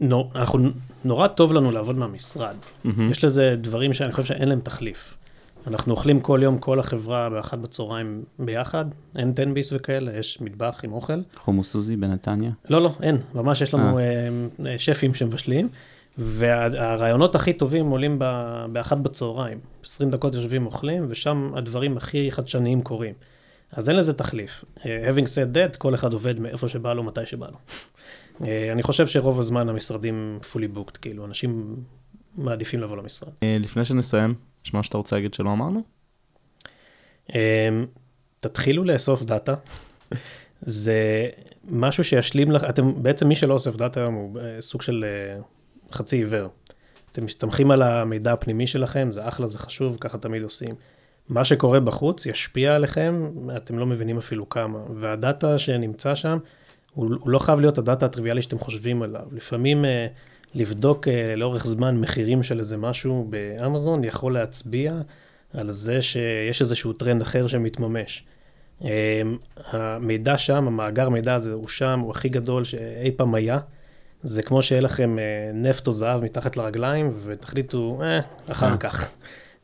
[0.00, 0.68] נו, אנחנו,
[1.04, 2.56] נורא טוב לנו לעבוד מהמשרד.
[2.84, 3.10] מהמם.
[3.10, 5.17] יש לזה דברים שאני חושב שאין להם תחליף.
[5.66, 8.84] אנחנו אוכלים כל יום, כל החברה, באחת בצהריים ביחד,
[9.16, 11.20] אין תן ביס וכאלה, יש מטבח עם אוכל.
[11.36, 12.50] חומוס סוזי בנתניה?
[12.70, 14.28] לא, לא, אין, ממש יש לנו אה.
[14.66, 15.68] אה, שפים שמבשלים,
[16.18, 19.58] והרעיונות הכי טובים עולים ב- באחת בצהריים.
[19.84, 23.14] 20 דקות יושבים אוכלים, ושם הדברים הכי חדשניים קורים.
[23.72, 24.64] אז אין לזה תחליף.
[24.86, 27.56] אה, having said that, כל אחד עובד מאיפה שבא לו, מתי שבא לו.
[28.46, 31.76] אה, אני חושב שרוב הזמן המשרדים fully booked, כאילו, אנשים
[32.38, 33.32] מעדיפים לבוא למשרד.
[33.42, 34.34] אה, לפני שנסיים,
[34.64, 35.82] יש משהו שאתה רוצה להגיד שלא אמרנו?
[37.34, 37.86] אמ,
[38.40, 39.54] תתחילו לאסוף דאטה.
[40.60, 41.28] זה
[41.70, 45.40] משהו שישלים לך, אתם, בעצם מי שלא אוסף דאטה היום הוא אה, סוג של אה,
[45.92, 46.48] חצי עיוור.
[47.12, 50.74] אתם מסתמכים על המידע הפנימי שלכם, זה אחלה, זה חשוב, ככה תמיד עושים.
[51.28, 54.78] מה שקורה בחוץ ישפיע עליכם, אתם לא מבינים אפילו כמה.
[54.94, 56.38] והדאטה שנמצא שם,
[56.94, 59.26] הוא, הוא לא חייב להיות הדאטה הטריוויאלי שאתם חושבים עליו.
[59.32, 60.06] לפעמים אה,
[60.54, 64.90] לבדוק אה, לאורך זמן מחירים של איזה משהו באמזון יכול להצביע
[65.54, 68.24] על זה שיש איזשהו טרנד אחר שמתממש.
[68.84, 69.22] אה,
[69.72, 73.58] המידע שם, המאגר מידע הזה הוא שם, הוא הכי גדול שאי פעם היה.
[74.22, 78.20] זה כמו שיהיה לכם אה, נפט או זהב מתחת לרגליים, ותחליטו, אה,
[78.50, 78.76] אחר.
[78.76, 79.10] כך.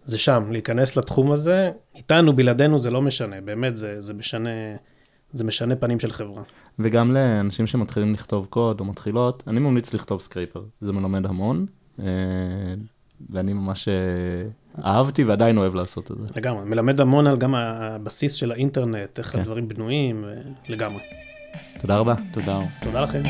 [0.04, 4.50] זה שם, להיכנס לתחום הזה, איתנו, בלעדינו זה לא משנה, באמת, זה, זה משנה,
[5.32, 6.42] זה משנה פנים של חברה.
[6.78, 11.66] וגם לאנשים שמתחילים לכתוב קוד או מתחילות, אני ממליץ לכתוב scraper, זה מלמד המון,
[12.00, 12.04] אה,
[13.30, 13.94] ואני ממש אה,
[14.84, 16.26] אהבתי ועדיין אוהב לעשות את זה.
[16.36, 19.40] לגמרי, מלמד המון על גם הבסיס של האינטרנט, איך כן.
[19.40, 20.30] הדברים בנויים, אה,
[20.68, 21.02] לגמרי.
[21.80, 22.14] תודה רבה.
[22.32, 22.58] תודה.
[22.82, 23.22] תודה לכם.